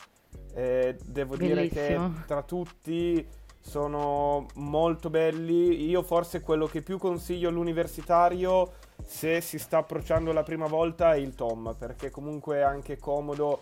Eh, 0.53 0.95
devo 1.03 1.35
dire 1.35 1.67
che 1.67 1.95
Bellissimo. 1.95 2.23
tra 2.27 2.43
tutti 2.43 3.27
sono 3.59 4.45
molto 4.55 5.09
belli. 5.09 5.87
Io 5.89 6.03
forse 6.03 6.41
quello 6.41 6.67
che 6.67 6.83
più 6.83 6.99
consiglio 6.99 7.49
all'universitario 7.49 8.73
se 9.03 9.41
si 9.41 9.57
sta 9.57 9.79
approcciando 9.79 10.31
la 10.31 10.43
prima 10.43 10.67
volta 10.67 11.13
è 11.13 11.17
il 11.17 11.33
Tom, 11.33 11.75
perché 11.77 12.11
comunque 12.11 12.57
è 12.57 12.61
anche 12.61 12.97
comodo 12.97 13.61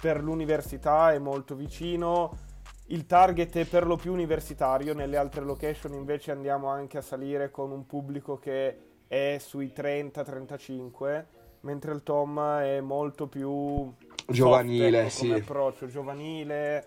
per 0.00 0.22
l'università 0.22 1.12
è 1.12 1.18
molto 1.18 1.54
vicino. 1.54 2.48
Il 2.90 3.06
target 3.06 3.56
è 3.56 3.64
per 3.66 3.86
lo 3.86 3.94
più 3.94 4.12
universitario, 4.12 4.94
nelle 4.94 5.16
altre 5.16 5.44
location 5.44 5.94
invece 5.94 6.32
andiamo 6.32 6.66
anche 6.66 6.98
a 6.98 7.02
salire 7.02 7.52
con 7.52 7.70
un 7.70 7.86
pubblico 7.86 8.36
che 8.36 8.78
è 9.06 9.36
sui 9.38 9.72
30-35, 9.72 11.24
mentre 11.60 11.92
il 11.92 12.02
Tom 12.02 12.58
è 12.58 12.80
molto 12.80 13.28
più 13.28 13.92
Giovanile, 14.26 15.08
soft, 15.08 15.24
ecco, 15.24 15.34
sì. 15.34 15.40
approccio, 15.40 15.86
giovanile 15.86 16.86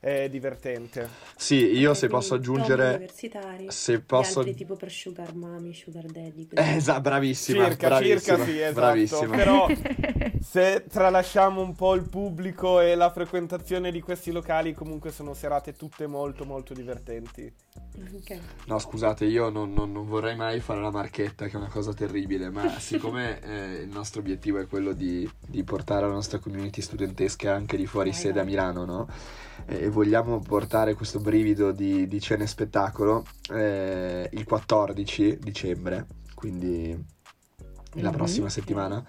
e 0.00 0.30
divertente. 0.30 1.08
Sì, 1.36 1.56
io 1.76 1.92
se 1.92 2.08
posso 2.08 2.34
aggiungere... 2.34 2.88
universitari, 2.88 3.66
Se 3.68 4.00
posso... 4.00 4.38
altri 4.38 4.54
tipo 4.54 4.74
per 4.74 4.90
sugar 4.90 5.34
mommy, 5.34 5.74
sugar 5.74 6.04
daddy. 6.06 6.48
così. 6.48 6.68
Eh, 6.68 6.76
esatto, 6.76 7.00
bravissima, 7.02 7.66
Circa, 7.66 7.88
bravissima, 7.88 8.36
circa 8.36 8.44
sì, 8.44 8.58
esatto. 8.60 8.74
bravissima. 8.74 9.36
Però 9.36 9.68
se 10.40 10.84
tralasciamo 10.88 11.60
un 11.60 11.74
po' 11.74 11.94
il 11.94 12.08
pubblico 12.08 12.80
e 12.80 12.94
la 12.94 13.10
frequentazione 13.10 13.92
di 13.92 14.00
questi 14.00 14.32
locali, 14.32 14.72
comunque 14.72 15.12
sono 15.12 15.34
serate 15.34 15.74
tutte 15.74 16.06
molto 16.06 16.46
molto 16.46 16.72
divertenti. 16.72 17.52
No, 18.66 18.78
scusate, 18.78 19.24
io 19.24 19.48
non, 19.50 19.72
non- 19.72 19.92
non 19.92 20.06
vorrei 20.06 20.36
mai 20.36 20.60
fare 20.60 20.80
la 20.80 20.90
marchetta, 20.90 21.46
che 21.46 21.52
è 21.52 21.56
una 21.56 21.68
cosa 21.68 21.92
terribile, 21.92 22.50
ma 22.50 22.68
siccome 22.80 23.40
eh, 23.40 23.82
il 23.82 23.88
nostro 23.88 24.20
obiettivo 24.20 24.58
è 24.58 24.66
quello 24.66 24.92
di, 24.92 25.28
di 25.46 25.62
portare 25.64 26.06
la 26.06 26.12
nostra 26.12 26.38
community 26.38 26.80
studentesca 26.80 27.54
anche 27.54 27.76
di 27.76 27.86
fuori 27.86 28.10
sede 28.12 28.40
a 28.40 28.44
Milano, 28.44 28.84
no? 28.84 29.08
E 29.66 29.88
vogliamo 29.90 30.40
portare 30.40 30.94
questo 30.94 31.20
brivido 31.20 31.70
di, 31.72 32.08
di 32.08 32.20
cene 32.20 32.44
e 32.44 32.46
spettacolo 32.46 33.24
eh, 33.52 34.28
il 34.32 34.44
14 34.44 35.38
dicembre, 35.40 36.06
quindi 36.34 36.96
la 37.94 38.10
Mhm. 38.10 38.16
prossima 38.16 38.48
settimana. 38.48 39.04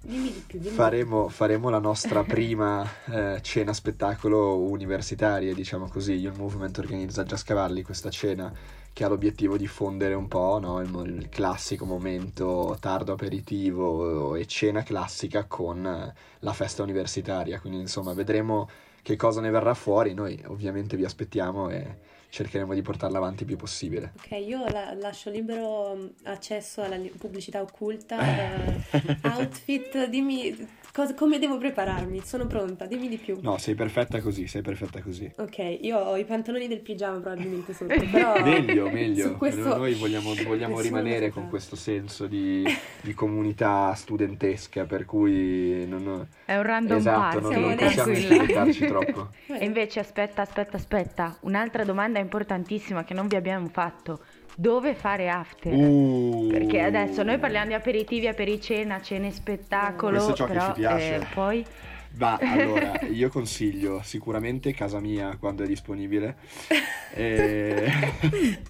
Dimmi 0.00 0.32
di 0.32 0.44
più, 0.46 0.58
dimmi 0.58 0.74
Faremo, 0.74 1.28
faremo 1.28 1.68
la 1.68 1.78
nostra 1.78 2.22
prima 2.22 2.88
eh, 3.10 3.40
cena 3.42 3.72
spettacolo 3.72 4.58
universitaria, 4.58 5.52
diciamo 5.54 5.88
così. 5.88 6.12
Youth 6.12 6.36
Movement 6.36 6.78
organizza 6.78 7.24
già 7.24 7.36
Scavalli 7.36 7.82
questa 7.82 8.10
cena 8.10 8.52
che 8.92 9.04
ha 9.04 9.08
l'obiettivo 9.08 9.56
di 9.56 9.66
fondere 9.66 10.14
un 10.14 10.26
po' 10.26 10.58
no, 10.58 10.80
il, 10.80 10.90
il 11.18 11.28
classico 11.28 11.84
momento 11.84 12.76
tardo 12.80 13.12
aperitivo 13.12 14.36
e 14.36 14.46
cena 14.46 14.82
classica 14.82 15.44
con 15.44 15.84
eh, 15.86 16.14
la 16.40 16.52
festa 16.52 16.82
universitaria. 16.82 17.60
Quindi 17.60 17.80
insomma 17.80 18.14
vedremo 18.14 18.68
che 19.02 19.16
cosa 19.16 19.40
ne 19.40 19.50
verrà 19.50 19.74
fuori. 19.74 20.14
Noi 20.14 20.42
ovviamente 20.46 20.96
vi 20.96 21.04
aspettiamo 21.04 21.68
e 21.68 22.14
cercheremo 22.36 22.74
di 22.74 22.82
portarla 22.82 23.16
avanti 23.16 23.42
il 23.42 23.48
più 23.48 23.56
possibile. 23.56 24.12
Ok, 24.16 24.30
io 24.46 24.66
la- 24.68 24.92
lascio 24.92 25.30
libero 25.30 25.94
mm, 25.96 26.06
accesso 26.24 26.82
alla 26.82 26.96
li- 26.96 27.08
pubblicità 27.08 27.62
occulta. 27.62 28.18
eh, 28.92 29.18
outfit, 29.22 30.04
dimmi 30.08 30.54
cosa- 30.96 31.14
come 31.14 31.38
devo 31.38 31.58
prepararmi. 31.58 32.22
Sono 32.24 32.46
pronta, 32.46 32.86
dimmi 32.86 33.08
di 33.08 33.18
più. 33.18 33.38
No, 33.42 33.58
sei 33.58 33.74
perfetta 33.74 34.22
così, 34.22 34.46
sei 34.46 34.62
perfetta 34.62 35.02
così. 35.02 35.30
Ok, 35.36 35.78
io 35.82 35.98
ho 35.98 36.16
i 36.16 36.24
pantaloni 36.24 36.66
del 36.68 36.80
pigiama 36.80 37.18
probabilmente 37.18 37.74
sotto, 37.74 37.94
però 38.10 38.42
Meglio, 38.42 38.88
meglio. 38.88 39.36
questo 39.36 39.76
Noi 39.76 39.92
vogliamo, 39.94 40.32
vogliamo 40.46 40.80
rimanere 40.80 41.28
con 41.28 41.48
questo 41.50 41.76
senso 41.76 42.26
di, 42.26 42.64
di 43.02 43.12
comunità 43.12 43.92
studentesca, 43.94 44.84
per 44.84 45.04
cui 45.04 45.86
non, 45.86 46.26
È 46.46 46.56
un 46.56 46.62
random 46.62 46.96
esatto, 46.96 47.40
non, 47.40 47.50
non 47.50 47.76
siamo 47.76 47.76
possiamo 47.76 48.12
insultarci 48.12 48.86
troppo. 48.88 49.28
E 49.48 49.64
invece 49.66 50.00
aspetta, 50.00 50.40
aspetta, 50.40 50.78
aspetta, 50.78 51.36
un'altra 51.40 51.84
domanda 51.84 52.18
importantissima 52.18 53.04
che 53.04 53.12
non 53.12 53.26
vi 53.26 53.36
abbiamo 53.36 53.68
fatto. 53.68 54.20
Dove 54.58 54.94
fare 54.94 55.28
after? 55.28 55.72
Uh, 55.74 56.48
Perché 56.50 56.80
adesso 56.80 57.22
noi 57.22 57.38
parliamo 57.38 57.66
di 57.66 57.74
aperitivi, 57.74 58.26
apericena, 58.26 59.00
cene 59.02 59.30
spettacolo, 59.30 60.12
Questo 60.14 60.32
è 60.32 60.34
ciò 60.34 60.46
che 60.46 60.52
però 60.52 60.66
ci 60.72 60.72
piace. 60.72 61.14
eh, 61.16 61.26
poi 61.34 61.66
Ma 62.12 62.38
allora, 62.40 62.98
io 63.10 63.28
consiglio 63.28 64.00
sicuramente 64.02 64.72
casa 64.72 64.98
mia 65.00 65.36
quando 65.38 65.62
è 65.64 65.66
disponibile. 65.66 66.36
E... 67.18 67.90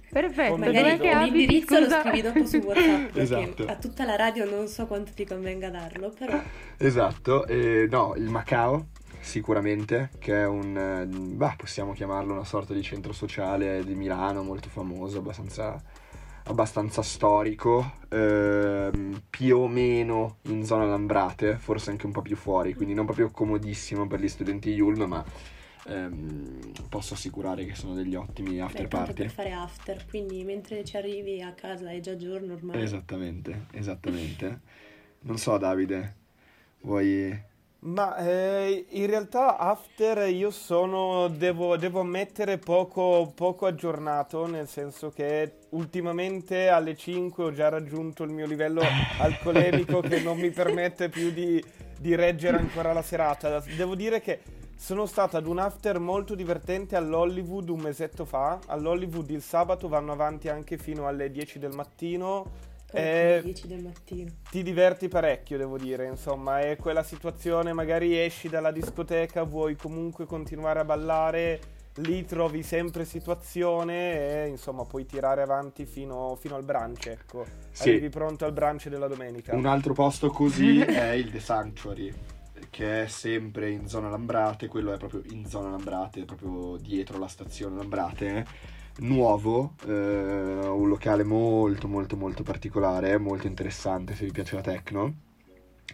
perfetto, 0.09 0.51
Come 0.53 0.73
dov'è 0.73 0.83
vedo. 0.83 1.03
che 1.03 1.11
abiti? 1.11 1.47
l'indirizzo 1.47 1.79
lo 1.81 1.89
scrivi 1.89 2.21
dopo 2.23 2.45
su 2.47 2.59
WhatsApp, 2.59 3.11
perché 3.13 3.21
Esatto. 3.21 3.65
a 3.67 3.77
tutta 3.77 4.05
la 4.05 4.15
radio 4.17 4.45
non 4.49 4.69
so 4.69 4.87
quanto 4.87 5.13
ti 5.15 5.25
convenga 5.25 5.69
darlo, 5.71 6.11
però 6.11 6.41
Esatto, 6.77 7.47
e 7.47 7.87
no, 7.91 8.15
il 8.17 8.29
Macao 8.29 8.89
sicuramente, 9.27 10.11
che 10.19 10.43
è 10.43 10.47
un, 10.47 10.77
eh, 10.77 11.05
bah, 11.05 11.55
possiamo 11.57 11.93
chiamarlo 11.93 12.33
una 12.33 12.45
sorta 12.45 12.73
di 12.73 12.83
centro 12.83 13.13
sociale 13.13 13.85
di 13.85 13.95
Milano, 13.95 14.45
molto 14.45 14.69
famoso, 14.69 15.19
abbastanza, 15.19 15.83
abbastanza 16.45 17.03
storico, 17.03 17.95
ehm, 18.09 19.23
più 19.29 19.59
o 19.59 19.67
meno 19.67 20.39
in 20.43 20.65
zona 20.65 20.87
Lambrate, 20.87 21.57
forse 21.57 21.91
anche 21.91 22.07
un 22.07 22.13
po' 22.13 22.23
più 22.23 22.37
fuori, 22.37 22.75
quindi 22.75 22.95
non 22.95 23.05
proprio 23.05 23.31
comodissimo 23.31 24.07
per 24.07 24.21
gli 24.21 24.29
studenti 24.29 24.71
Yulm, 24.71 25.03
ma 25.03 25.25
ehm, 25.89 26.73
posso 26.89 27.15
assicurare 27.15 27.65
che 27.65 27.75
sono 27.75 27.95
degli 27.95 28.15
ottimi 28.15 28.61
after 28.61 28.83
beh, 28.83 28.89
party. 28.89 29.23
per 29.23 29.31
fare 29.31 29.53
after, 29.53 30.07
quindi 30.07 30.45
mentre 30.45 30.85
ci 30.85 30.97
arrivi 30.97 31.43
a 31.43 31.53
casa 31.53 31.91
è 31.91 31.99
già 31.99 32.17
giorno 32.17 32.55
ormai. 32.55 32.81
Esattamente, 32.81 33.67
esattamente. 33.73 34.61
Non 35.23 35.37
so 35.37 35.59
Davide, 35.59 36.15
vuoi... 36.83 37.55
Ma 37.79 38.17
eh, 38.17 38.87
in 38.89 39.07
realtà 39.07 39.59
After 39.59 40.29
io 40.29 40.51
sono, 40.51 41.29
devo, 41.29 41.77
devo 41.77 42.01
ammettere, 42.01 42.59
poco, 42.59 43.33
poco 43.35 43.67
aggiornato, 43.67 44.47
nel 44.47 44.67
senso 44.67 45.11
che 45.11 45.59
ultimamente 45.71 46.69
alle 46.69 46.97
5 46.97 47.45
ho 47.45 47.53
già 47.53 47.69
raggiunto 47.69 48.25
il 48.25 48.31
mio 48.31 48.47
livello 48.47 48.83
alcolemico 49.19 50.01
che 50.01 50.21
non 50.21 50.39
mi 50.39 50.51
permette 50.51 51.09
più 51.09 51.31
di, 51.31 51.63
di 51.99 52.15
reggere 52.15 52.57
ancora 52.57 52.93
la 52.93 53.03
serata. 53.03 53.63
Devo 53.77 53.95
dire 53.95 54.21
che 54.21 54.41
sono 54.79 55.07
stato 55.07 55.37
ad 55.37 55.47
un 55.47 55.59
after 55.59 55.99
molto 55.99 56.35
divertente 56.35 56.97
all'Hollywood 56.97 57.71
un 57.71 57.81
mesetto 57.81 58.25
fa. 58.25 58.59
All'Hollywood 58.67 59.31
il 59.31 59.43
sabato 59.43 59.89
vanno 59.89 60.13
avanti 60.13 60.49
anche 60.49 60.77
fino 60.77 61.07
alle 61.07 61.31
10 61.31 61.59
del 61.59 61.75
mattino. 61.75 62.66
E 62.93 63.33
alle 63.33 63.43
10 63.43 63.67
del 63.67 63.83
mattino. 63.83 64.31
ti 64.51 64.63
diverti 64.63 65.09
parecchio, 65.09 65.59
devo 65.59 65.77
dire, 65.77 66.07
insomma, 66.07 66.61
è 66.61 66.77
quella 66.77 67.03
situazione, 67.03 67.73
magari 67.73 68.19
esci 68.19 68.49
dalla 68.49 68.71
discoteca, 68.71 69.43
vuoi 69.43 69.75
comunque 69.77 70.25
continuare 70.25 70.81
a 70.81 70.85
ballare, 70.85 71.61
lì 71.97 72.25
trovi 72.25 72.63
sempre 72.63 73.05
situazione 73.05 74.45
e 74.45 74.49
insomma 74.49 74.85
puoi 74.85 75.07
tirare 75.07 75.43
avanti 75.43 75.87
fino, 75.87 76.37
fino 76.37 76.55
al 76.55 76.65
brunch, 76.65 77.07
ecco. 77.07 77.45
Sì. 77.71 77.91
Arrivi 77.91 78.09
pronto 78.09 78.45
al 78.45 78.53
brunch 78.53 78.89
della 78.89 79.09
domenica. 79.09 79.55
Un 79.55 79.67
altro 79.67 79.93
posto 79.93 80.31
così 80.31 80.79
è 80.81 81.11
il 81.11 81.31
The 81.31 81.41
Sanctuary, 81.41 82.13
che 82.71 83.05
è 83.05 83.07
sempre 83.09 83.71
in 83.71 83.89
zona 83.89 84.09
Lambrate, 84.09 84.69
quello 84.69 84.93
è 84.93 84.97
proprio 84.97 85.23
in 85.31 85.47
zona 85.47 85.71
Lambrate, 85.71 86.25
proprio 86.25 86.77
dietro 86.77 87.19
la 87.19 87.29
stazione 87.29 87.77
Lambrate. 87.77 88.75
Nuovo, 88.99 89.75
eh, 89.87 89.91
un 89.93 90.89
locale 90.89 91.23
molto 91.23 91.87
molto 91.87 92.17
molto 92.17 92.43
particolare, 92.43 93.19
molto 93.19 93.47
interessante 93.47 94.15
se 94.15 94.25
vi 94.25 94.33
piace 94.33 94.55
la 94.55 94.63
techno. 94.63 95.15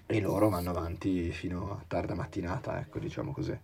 E 0.06 0.20
loro 0.20 0.48
vanno 0.48 0.70
avanti 0.70 1.30
fino 1.32 1.72
a 1.72 1.84
tarda 1.86 2.14
mattinata, 2.14 2.78
ecco, 2.78 2.98
diciamo 2.98 3.32
così. 3.32 3.58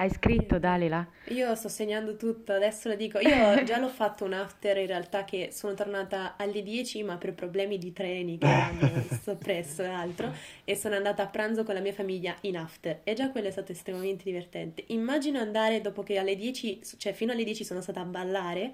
Hai 0.00 0.08
scritto, 0.08 0.58
Dalila? 0.58 1.06
Io 1.26 1.54
sto 1.54 1.68
segnando 1.68 2.16
tutto, 2.16 2.54
adesso 2.54 2.88
lo 2.88 2.94
dico. 2.94 3.18
Io 3.18 3.62
già 3.64 3.76
l'ho 3.76 3.90
fatto 3.90 4.24
un 4.24 4.32
after 4.32 4.78
in 4.78 4.86
realtà 4.86 5.26
che 5.26 5.50
sono 5.52 5.74
tornata 5.74 6.36
alle 6.38 6.62
10 6.62 7.02
ma 7.02 7.18
per 7.18 7.34
problemi 7.34 7.76
di 7.76 7.92
treni 7.92 8.38
che 8.38 8.46
hanno 8.46 9.04
soppresso 9.20 9.82
e 9.82 9.88
altro 9.88 10.32
e 10.64 10.74
sono 10.74 10.94
andata 10.94 11.24
a 11.24 11.26
pranzo 11.26 11.64
con 11.64 11.74
la 11.74 11.80
mia 11.80 11.92
famiglia 11.92 12.34
in 12.42 12.56
after 12.56 13.00
e 13.04 13.12
già 13.12 13.30
quello 13.30 13.48
è 13.48 13.50
stato 13.50 13.72
estremamente 13.72 14.24
divertente. 14.24 14.84
Immagino 14.86 15.38
andare 15.38 15.82
dopo 15.82 16.02
che 16.02 16.16
alle 16.16 16.34
10, 16.34 16.80
cioè 16.96 17.12
fino 17.12 17.32
alle 17.32 17.44
10 17.44 17.62
sono 17.62 17.82
stata 17.82 18.00
a 18.00 18.04
ballare, 18.04 18.72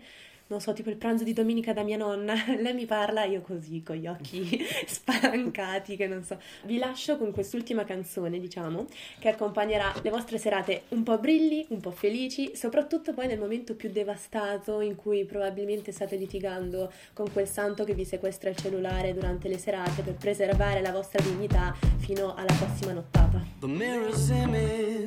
non 0.48 0.60
so, 0.60 0.72
tipo 0.72 0.90
il 0.90 0.96
pranzo 0.96 1.24
di 1.24 1.32
domenica 1.32 1.72
da 1.72 1.82
mia 1.82 1.96
nonna, 1.96 2.34
lei 2.60 2.74
mi 2.74 2.86
parla, 2.86 3.24
io 3.24 3.40
così 3.40 3.82
con 3.82 3.96
gli 3.96 4.06
occhi 4.06 4.64
spalancati 4.86 5.96
che 5.96 6.06
non 6.06 6.22
so. 6.22 6.38
Vi 6.64 6.78
lascio 6.78 7.16
con 7.16 7.32
quest'ultima 7.32 7.84
canzone, 7.84 8.38
diciamo, 8.38 8.86
che 9.18 9.28
accompagnerà 9.28 9.92
le 10.02 10.10
vostre 10.10 10.38
serate 10.38 10.82
un 10.88 11.02
po' 11.02 11.18
brilli, 11.18 11.66
un 11.70 11.80
po' 11.80 11.90
felici, 11.90 12.54
soprattutto 12.54 13.12
poi 13.12 13.26
nel 13.26 13.38
momento 13.38 13.74
più 13.74 13.90
devastato 13.90 14.80
in 14.80 14.94
cui 14.94 15.24
probabilmente 15.24 15.90
state 15.92 16.16
litigando 16.16 16.92
con 17.12 17.30
quel 17.32 17.48
santo 17.48 17.84
che 17.84 17.94
vi 17.94 18.04
sequestra 18.04 18.50
il 18.50 18.56
cellulare 18.56 19.14
durante 19.14 19.48
le 19.48 19.58
serate 19.58 20.02
per 20.02 20.14
preservare 20.14 20.80
la 20.80 20.92
vostra 20.92 21.22
dignità 21.22 21.74
fino 21.98 22.34
alla 22.34 22.52
prossima 22.54 22.92
nottata. 22.92 23.44
The 23.60 23.66
mirror's 23.66 24.28
image 24.30 25.06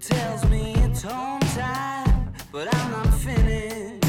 tells 0.00 0.44
me 0.48 0.74
it's 0.84 1.02
home 1.02 1.40
time, 1.40 2.32
but 2.52 2.72
I'm 2.72 2.90
not 2.90 3.14
finished. 3.14 4.07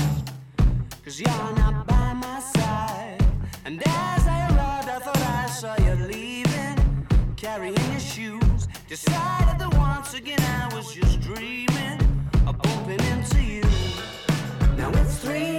Cause 1.10 1.22
you're 1.22 1.56
not 1.56 1.88
by 1.88 2.14
my 2.14 2.40
side. 2.40 3.18
And 3.66 3.82
as 3.84 4.28
I 4.28 4.48
arrived, 4.52 4.90
I 4.90 5.00
thought 5.00 5.18
I 5.18 5.48
saw 5.48 5.76
you 5.84 6.06
leaving, 6.06 7.08
carrying 7.36 7.74
your 7.74 8.00
shoes. 8.00 8.68
Decided 8.88 9.58
that 9.60 9.74
once 9.74 10.14
again 10.14 10.40
I 10.40 10.72
was 10.76 10.94
just 10.94 11.20
dreaming 11.22 12.00
of 12.46 12.62
into 12.88 13.42
you. 13.42 13.64
Now 14.78 14.92
it's 15.02 15.18
three 15.18 15.59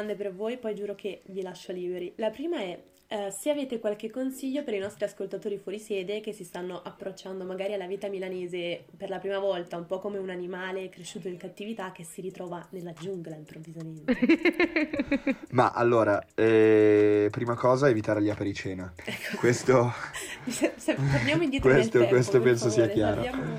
domande 0.00 0.14
per 0.14 0.32
voi, 0.34 0.56
poi 0.58 0.74
giuro 0.74 0.94
che 0.94 1.20
vi 1.26 1.42
lascio 1.42 1.72
liberi. 1.72 2.12
La 2.16 2.30
prima 2.30 2.58
è 2.60 2.78
eh, 3.12 3.30
se 3.32 3.50
avete 3.50 3.80
qualche 3.80 4.08
consiglio 4.08 4.62
per 4.62 4.74
i 4.74 4.78
nostri 4.78 5.04
ascoltatori 5.04 5.58
fuori 5.58 5.78
sede 5.80 6.20
che 6.20 6.32
si 6.32 6.44
stanno 6.44 6.80
approcciando 6.82 7.44
magari 7.44 7.74
alla 7.74 7.86
vita 7.88 8.08
milanese 8.08 8.84
per 8.96 9.08
la 9.10 9.18
prima 9.18 9.38
volta, 9.40 9.76
un 9.76 9.84
po' 9.86 9.98
come 9.98 10.18
un 10.18 10.30
animale 10.30 10.88
cresciuto 10.88 11.26
in 11.28 11.36
cattività 11.36 11.90
che 11.92 12.04
si 12.04 12.20
ritrova 12.20 12.64
nella 12.70 12.92
giungla 12.92 13.34
improvvisamente. 13.34 14.14
Ma 15.50 15.72
allora, 15.72 16.24
eh, 16.34 17.28
prima 17.32 17.54
cosa, 17.54 17.88
evitare 17.88 18.22
gli 18.22 18.30
apericena. 18.30 18.92
Questo, 19.38 19.92
Se- 20.46 20.72
se- 20.76 20.94
torniamo 20.94 21.42
indietro 21.42 21.68
questo, 21.72 21.98
tempo, 21.98 22.14
questo 22.14 22.40
penso 22.40 22.70
sia 22.70 22.86
favore, 22.88 22.94
chiaro. 22.94 23.20
parliamo- 23.22 23.58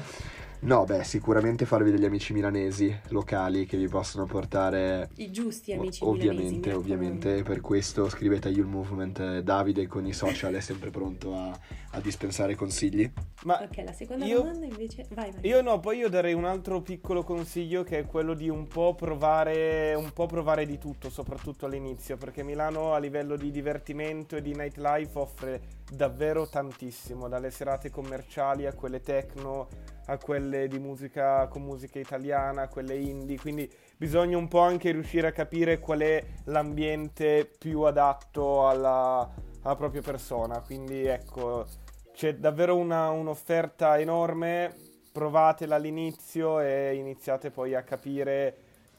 No, 0.63 0.83
beh, 0.85 1.03
sicuramente 1.03 1.65
farvi 1.65 1.89
degli 1.89 2.05
amici 2.05 2.33
milanesi 2.33 2.95
locali 3.07 3.65
che 3.65 3.77
vi 3.77 3.87
possono 3.87 4.25
portare 4.27 5.09
I 5.15 5.31
giusti 5.31 5.71
O- 5.71 5.77
amici 5.79 6.03
ovviamente, 6.03 6.43
milanesi, 6.51 6.67
mi 6.69 6.73
ovviamente, 6.75 7.27
raccomando. 7.29 7.49
per 7.49 7.61
questo 7.61 8.09
scrivete 8.09 8.47
a 8.47 8.51
Youth 8.51 8.69
Movement. 8.69 9.19
eh, 9.19 9.43
Davide 9.43 9.87
con 9.87 10.05
i 10.05 10.13
social 10.13 10.53
è 10.53 10.59
sempre 10.59 10.91
pronto 10.91 11.35
a, 11.35 11.57
a 11.93 11.99
dispensare 11.99 12.53
consigli. 12.53 13.11
Ma 13.45 13.59
Ok, 13.63 13.83
la 13.83 13.91
seconda 13.91 14.23
io- 14.25 14.37
domanda 14.43 14.67
invece... 14.67 15.07
Vai, 15.09 15.31
vai. 15.31 15.47
Io 15.47 15.61
no, 15.63 15.79
poi 15.79 15.97
io 15.97 16.09
darei 16.09 16.33
un 16.35 16.45
altro 16.45 16.79
piccolo 16.81 17.23
consiglio 17.23 17.81
che 17.81 17.97
è 17.97 18.05
quello 18.05 18.35
di 18.35 18.47
un 18.47 18.67
po' 18.67 18.93
provare, 18.93 19.95
un 19.95 20.11
po' 20.13 20.27
provare 20.27 20.67
di 20.67 20.77
tutto, 20.77 21.09
soprattutto 21.09 21.65
all'inizio, 21.65 22.17
perché 22.17 22.43
Milano 22.43 22.93
a 22.93 22.99
livello 22.99 23.35
di 23.35 23.49
divertimento 23.49 24.35
e 24.35 24.43
di 24.43 24.53
nightlife 24.53 25.17
offre 25.17 25.61
davvero 25.91 26.47
tantissimo, 26.47 27.27
dalle 27.27 27.51
serate 27.51 27.89
commerciali 27.89 28.65
a 28.65 28.73
quelle 28.73 29.01
techno, 29.01 29.67
a 30.05 30.17
quelle 30.17 30.67
di 30.67 30.79
musica 30.79 31.47
con 31.47 31.63
musica 31.63 31.99
italiana, 31.99 32.63
a 32.63 32.67
quelle 32.69 32.95
indie, 32.95 33.37
quindi 33.37 33.69
bisogna 33.97 34.37
un 34.37 34.47
po' 34.47 34.59
anche 34.59 34.91
riuscire 34.91 35.27
a 35.27 35.31
capire 35.31 35.79
qual 35.79 35.99
è 35.99 36.23
l'ambiente 36.45 37.49
più 37.59 37.81
adatto 37.81 38.67
alla, 38.67 39.29
alla 39.63 39.75
propria 39.75 40.01
persona, 40.01 40.61
quindi 40.61 41.05
ecco, 41.05 41.65
c'è 42.13 42.35
davvero 42.35 42.77
una- 42.77 43.09
un'offerta 43.09 43.99
enorme, 43.99 44.73
provatela 45.11 45.75
all'inizio 45.75 46.61
e 46.61 46.95
iniziate 46.95 47.51
poi 47.51 47.75
a 47.75 47.83
capire 47.83 48.55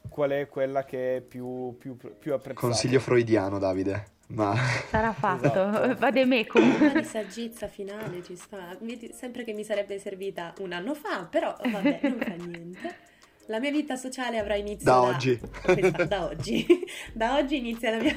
qual 0.09 0.29
è 0.29 0.47
quella 0.47 0.83
che 0.83 1.17
è 1.17 1.21
più, 1.21 1.75
più, 1.79 1.97
più 1.97 2.33
apprezzata. 2.33 2.67
Consiglio 2.67 2.99
freudiano, 2.99 3.57
Davide. 3.57 4.12
Ma 4.33 4.55
Sarà 4.89 5.13
fatto. 5.17 5.45
Esatto. 5.47 5.95
Va 5.99 6.11
de 6.11 6.25
me 6.25 6.45
comunque. 6.45 6.87
Una 6.87 6.99
di 7.01 7.05
saggezza 7.05 7.67
finale 7.67 8.23
ci 8.23 8.35
sta. 8.35 8.77
Sempre 9.13 9.43
che 9.43 9.53
mi 9.53 9.63
sarebbe 9.63 9.99
servita 9.99 10.53
un 10.59 10.71
anno 10.73 10.93
fa, 10.93 11.25
però 11.29 11.55
vabbè, 11.63 11.99
non 12.03 12.17
fa 12.19 12.33
niente. 12.33 12.95
La 13.47 13.59
mia 13.59 13.71
vita 13.71 13.95
sociale 13.97 14.37
avrà 14.39 14.55
inizio 14.55 14.85
Da 14.85 14.93
da, 14.93 15.01
oggi. 15.01 15.39
Questa- 15.61 16.05
da 16.05 16.25
oggi. 16.25 16.65
da 17.13 17.35
oggi 17.37 17.57
inizia 17.57 17.91
la 17.91 17.97
mia 17.97 18.15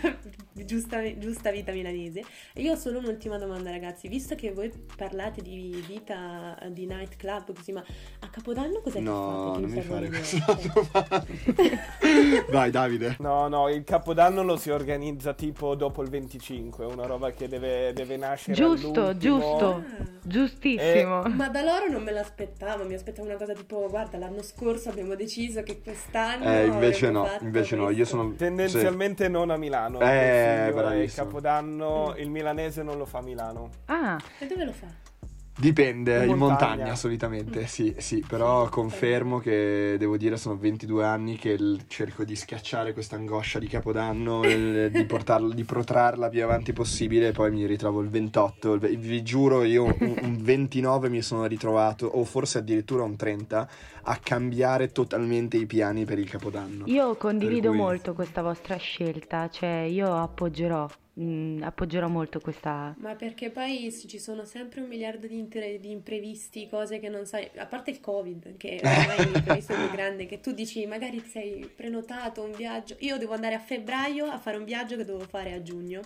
giusta, 0.64 1.00
giusta 1.18 1.50
vita 1.50 1.72
milanese. 1.72 2.24
E 2.52 2.62
io 2.62 2.72
ho 2.72 2.76
solo 2.76 2.98
un'ultima 2.98 3.38
domanda, 3.38 3.70
ragazzi. 3.70 4.08
Visto 4.08 4.34
che 4.34 4.52
voi 4.52 4.72
parlate 4.96 5.42
di 5.42 5.82
vita 5.86 6.58
di 6.70 6.86
nightclub, 6.86 7.54
così, 7.54 7.72
ma 7.72 7.84
a 8.20 8.28
Capodanno 8.28 8.80
cos'è 8.80 9.00
no, 9.00 9.52
che 9.54 9.60
non 9.60 9.70
mi 9.70 9.80
fate? 9.82 10.08
Che 10.08 10.22
fare 10.22 10.40
niente? 10.40 10.72
domanda. 10.72 11.26
Vai, 12.50 12.70
Davide. 12.70 13.16
No, 13.20 13.48
no, 13.48 13.68
il 13.68 13.84
capodanno 13.84 14.42
lo 14.42 14.56
si 14.56 14.70
organizza 14.70 15.34
tipo 15.34 15.74
dopo 15.74 16.02
il 16.02 16.08
25, 16.08 16.84
una 16.84 17.06
roba 17.06 17.32
che 17.32 17.48
deve, 17.48 17.92
deve 17.92 18.16
nascere 18.16 18.54
Giusto, 18.54 19.06
all'ultimo. 19.06 19.38
giusto. 19.38 19.66
Ah. 19.66 20.04
Giustissimo. 20.22 21.22
Ma 21.22 21.48
da 21.48 21.62
loro 21.62 21.88
non 21.90 22.02
me 22.02 22.12
l'aspettavo, 22.12 22.84
mi 22.84 22.94
aspettavo 22.94 23.28
una 23.28 23.36
cosa 23.36 23.52
tipo, 23.52 23.86
guarda, 23.88 24.18
l'anno 24.18 24.42
scorso 24.42 24.88
abbiamo 24.88 25.14
deciso 25.14 25.62
che 25.62 25.80
quest'anno... 25.80 26.44
Eh, 26.44 26.66
invece 26.66 27.10
no, 27.10 27.28
invece 27.40 27.76
no, 27.76 27.90
io 27.90 28.04
sono... 28.04 28.32
Tendenzialmente 28.34 29.28
non 29.28 29.50
a 29.50 29.56
Milano. 29.56 30.00
Eh, 30.00 30.45
il 30.68 30.72
bravissimo. 30.72 31.26
capodanno, 31.26 32.14
il 32.16 32.30
milanese 32.30 32.82
non 32.82 32.98
lo 32.98 33.04
fa 33.06 33.18
a 33.18 33.22
Milano. 33.22 33.70
Ah, 33.86 34.18
E 34.38 34.46
dove 34.46 34.64
lo 34.64 34.72
fa? 34.72 34.86
Dipende, 35.58 36.24
In 36.24 36.32
in 36.32 36.36
montagna, 36.36 36.68
montagna. 36.68 36.94
solitamente, 36.96 37.66
sì, 37.66 37.94
sì, 37.96 38.22
però 38.28 38.68
confermo 38.68 39.38
che 39.38 39.96
devo 39.98 40.18
dire 40.18 40.36
sono 40.36 40.58
22 40.58 41.02
anni 41.02 41.36
che 41.36 41.48
il- 41.50 41.84
cerco 41.88 42.24
di 42.24 42.36
schiacciare 42.36 42.92
questa 42.92 43.16
angoscia 43.16 43.58
di 43.58 43.66
Capodanno, 43.66 44.42
il- 44.46 44.90
di, 44.90 45.04
portarla, 45.06 45.54
di 45.54 45.64
protrarla 45.64 46.28
più 46.28 46.44
avanti 46.44 46.74
possibile 46.74 47.28
e 47.28 47.32
poi 47.32 47.50
mi 47.52 47.64
ritrovo 47.64 48.02
il 48.02 48.10
28, 48.10 48.74
il 48.74 48.98
vi 48.98 49.22
giuro 49.22 49.62
io 49.64 49.84
un, 49.84 50.14
un 50.20 50.36
29 50.44 51.08
mi 51.08 51.22
sono 51.22 51.46
ritrovato, 51.46 52.06
o 52.06 52.22
forse 52.24 52.58
addirittura 52.58 53.04
un 53.04 53.16
30, 53.16 53.68
a 54.02 54.16
cambiare 54.22 54.92
totalmente 54.92 55.56
i 55.56 55.64
piani 55.64 56.04
per 56.04 56.18
il 56.18 56.28
Capodanno. 56.28 56.84
io 56.86 57.16
condivido 57.16 57.70
cui- 57.70 57.78
molto 57.78 58.12
questa 58.12 58.42
vostra 58.42 58.76
scelta, 58.76 59.48
cioè 59.48 59.86
io 59.88 60.14
appoggerò, 60.14 60.86
mm, 61.20 61.62
appoggerò 61.62 62.08
molto 62.08 62.40
questa... 62.40 62.94
Ma 62.98 63.14
perché 63.14 63.50
poi 63.50 63.92
ci 63.92 64.18
sono 64.18 64.44
sempre 64.44 64.80
un 64.80 64.88
miliardo 64.88 65.26
di, 65.26 65.38
inter- 65.38 65.78
di 65.78 65.90
imprevisti, 65.90 66.68
cose 66.68 66.98
che 66.98 67.08
non 67.08 67.26
sai, 67.26 67.50
a 67.56 67.66
parte 67.66 67.90
il 67.90 68.00
Covid, 68.00 68.56
che 68.56 68.80
ormai 68.84 69.16
è 69.16 69.24
l'imprevisto 69.24 69.74
più 69.74 69.90
grande, 69.90 70.26
che 70.26 70.40
tu 70.40 70.52
dici 70.52 70.86
magari 70.86 71.22
ti 71.22 71.28
sei 71.28 71.70
prenotato 71.74 72.42
un 72.42 72.52
viaggio, 72.52 72.96
io 73.00 73.18
devo 73.18 73.34
andare 73.34 73.54
a 73.54 73.60
febbraio 73.60 74.26
a 74.26 74.38
fare 74.38 74.56
un 74.56 74.64
viaggio 74.64 74.96
che 74.96 75.04
dovevo 75.04 75.28
fare 75.28 75.52
a 75.52 75.62
giugno, 75.62 76.00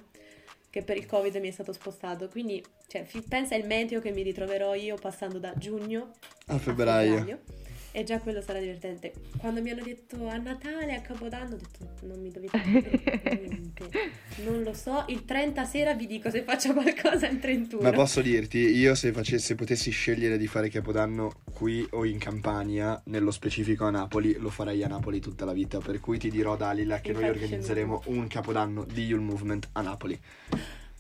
che 0.71 0.83
per 0.83 0.97
il 0.97 1.07
Covid 1.07 1.35
mi 1.37 1.49
è 1.49 1.53
stato 1.53 1.73
spostato, 1.73 2.29
quindi 2.29 2.63
cioè, 2.87 3.07
pensa 3.29 3.55
al 3.55 3.67
meteo 3.67 4.01
che 4.01 4.13
mi 4.13 4.23
ritroverò 4.23 4.75
io 4.75 4.97
passando 4.97 5.39
da 5.39 5.53
giugno 5.57 6.13
A 6.47 6.59
febbraio. 6.59 7.60
E 7.93 8.05
già 8.05 8.19
quello 8.21 8.41
sarà 8.41 8.61
divertente. 8.61 9.13
Quando 9.39 9.61
mi 9.61 9.71
hanno 9.71 9.83
detto 9.83 10.29
a 10.29 10.37
Natale, 10.37 10.95
a 10.95 11.01
Capodanno, 11.01 11.55
ho 11.55 11.59
detto 11.59 12.07
non 12.07 12.21
mi 12.21 12.31
dovete 12.31 12.61
dire 12.65 13.49
niente. 13.49 13.89
Non 14.45 14.63
lo 14.63 14.73
so. 14.73 15.05
Il 15.09 15.25
30 15.25 15.65
sera 15.65 15.93
vi 15.95 16.07
dico 16.07 16.31
se 16.31 16.43
faccio 16.43 16.73
qualcosa 16.73 17.29
il 17.29 17.39
31. 17.41 17.83
Ma 17.83 17.91
posso 17.91 18.23
dirti, 18.23 18.59
io 18.59 18.95
se, 18.95 19.13
facessi, 19.13 19.47
se 19.47 19.55
potessi 19.55 19.91
scegliere 19.91 20.39
di 20.39 20.47
fare 20.47 20.69
Capodanno 20.71 21.33
qui 21.53 21.87
o 21.91 22.05
in 22.05 22.19
Campania, 22.19 23.01
nello 23.07 23.33
specifico 23.33 23.85
a 23.85 23.91
Napoli, 23.91 24.35
lo 24.39 24.49
farei 24.49 24.83
a 24.83 24.89
Napoli 24.89 25.21
tutta 25.21 25.45
la 25.45 25.53
vita. 25.53 25.79
Per 25.79 26.01
cui 26.01 26.19
ti 26.19 26.31
dirò, 26.31 26.57
Dalila, 26.57 27.01
che 27.01 27.13
noi 27.13 27.23
Infatti, 27.25 27.43
organizzeremo 27.45 28.03
un 28.07 28.27
Capodanno 28.29 28.85
di 28.85 29.05
Yule 29.05 29.23
Movement 29.23 29.69
a 29.73 29.83
Napoli. 29.83 30.19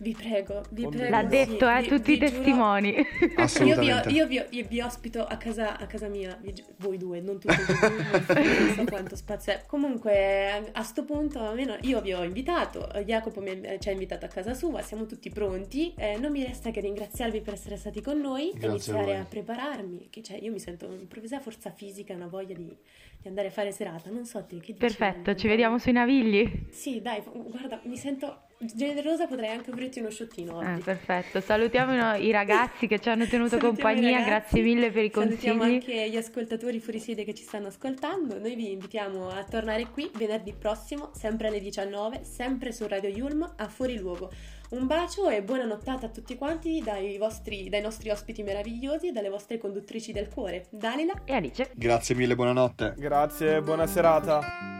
Vi 0.02 0.14
prego, 0.14 0.62
vi 0.70 0.88
prego. 0.88 1.10
L'ha 1.10 1.24
detto, 1.24 1.68
eh, 1.68 1.82
vi- 1.82 1.88
tutti 1.88 2.12
vi 2.12 2.16
i 2.16 2.18
testimoni. 2.20 2.88
Io 2.94 3.04
vi, 3.20 3.34
Assolutamente. 3.36 4.08
io 4.08 4.26
vi- 4.26 4.42
io 4.48 4.64
vi 4.66 4.80
ospito 4.80 5.22
a 5.26 5.36
casa, 5.36 5.78
a 5.78 5.84
casa 5.86 6.08
mia, 6.08 6.38
vi 6.40 6.52
gi- 6.54 6.64
voi 6.78 6.96
due, 6.96 7.20
non 7.20 7.38
tutti 7.38 7.54
e 7.54 7.64
due, 7.66 8.58
non 8.58 8.72
so 8.76 8.84
quanto 8.88 9.14
spazio 9.14 9.52
è. 9.52 9.62
Comunque, 9.66 10.70
a 10.72 10.82
sto 10.84 11.04
punto, 11.04 11.40
almeno 11.40 11.76
io 11.82 12.00
vi 12.00 12.14
ho 12.14 12.24
invitato, 12.24 12.90
eh, 12.94 13.04
Jacopo 13.04 13.42
mi 13.42 13.60
ci 13.78 13.90
ha 13.90 13.92
invitato 13.92 14.24
a 14.24 14.28
casa 14.28 14.54
sua, 14.54 14.80
siamo 14.80 15.04
tutti 15.04 15.28
pronti. 15.28 15.92
eh, 15.98 16.16
non 16.18 16.32
mi 16.32 16.44
resta 16.44 16.70
che 16.70 16.80
ringraziarvi 16.80 17.42
per 17.42 17.52
essere 17.52 17.76
stati 17.76 18.00
con 18.00 18.18
noi, 18.20 18.52
Grazie 18.52 18.66
a 18.66 18.70
iniziare 18.70 19.04
voi. 19.04 19.16
a, 19.16 19.24
prepararmi. 19.24 20.06
Che, 20.08 20.22
cioè, 20.22 20.38
io 20.40 20.50
mi 20.50 20.60
sento 20.60 20.86
un'improvvisa 20.86 21.40
forza 21.40 21.70
fisica, 21.72 22.14
una 22.14 22.26
voglia 22.26 22.54
di, 22.54 22.74
di 23.20 23.28
andare 23.28 23.48
a 23.48 23.50
fare 23.50 23.70
serata. 23.70 24.08
Non 24.08 24.24
so 24.24 24.42
te, 24.46 24.56
che 24.60 24.72
dici? 24.72 24.78
Perfetto, 24.78 25.34
ci 25.34 25.46
vediamo 25.46 25.76
sui 25.78 25.92
Navigli. 25.92 26.68
Sì, 26.70 27.02
dai, 27.02 27.20
guarda, 27.30 27.80
mi 27.84 27.98
sento 27.98 28.44
generosa, 28.60 29.26
potrei 29.26 29.50
anche 29.50 29.70
offrirti 29.70 30.00
uno 30.00 30.10
sciottino 30.10 30.56
oggi. 30.56 30.80
Eh, 30.80 30.82
perfetto, 30.82 31.40
salutiamo 31.40 32.16
i 32.16 32.30
ragazzi 32.30 32.86
che 32.86 32.98
ci 32.98 33.08
hanno 33.08 33.26
tenuto 33.26 33.58
Salutiamo 33.58 33.74
compagnia, 33.74 34.22
grazie 34.22 34.62
mille 34.62 34.90
per 34.90 35.04
i 35.04 35.10
Salutiamo 35.12 35.58
consigli. 35.60 35.74
anche 35.74 36.10
gli 36.10 36.16
ascoltatori 36.16 36.78
fuori 36.80 37.00
sede 37.00 37.24
che 37.24 37.34
ci 37.34 37.42
stanno 37.42 37.68
ascoltando. 37.68 38.38
Noi 38.38 38.54
vi 38.54 38.72
invitiamo 38.72 39.28
a 39.28 39.42
tornare 39.44 39.88
qui 39.90 40.10
venerdì 40.14 40.52
prossimo, 40.52 41.10
sempre 41.14 41.48
alle 41.48 41.60
19, 41.60 42.24
sempre 42.24 42.72
su 42.72 42.86
Radio 42.86 43.08
Yulm 43.08 43.54
a 43.56 43.68
Fuori 43.68 43.98
Luogo. 43.98 44.30
Un 44.70 44.86
bacio 44.86 45.28
e 45.28 45.42
buona 45.42 45.64
nottata 45.64 46.06
a 46.06 46.08
tutti 46.10 46.36
quanti 46.36 46.80
dai, 46.80 47.18
vostri, 47.18 47.68
dai 47.68 47.80
nostri 47.80 48.10
ospiti 48.10 48.44
meravigliosi 48.44 49.08
e 49.08 49.12
dalle 49.12 49.28
vostre 49.28 49.58
conduttrici 49.58 50.12
del 50.12 50.28
cuore, 50.28 50.66
Dalila. 50.70 51.22
E 51.24 51.34
Alice. 51.34 51.70
Grazie 51.74 52.14
mille, 52.14 52.36
buonanotte. 52.36 52.94
Grazie, 52.96 53.60
buona 53.62 53.86
serata. 53.88 54.79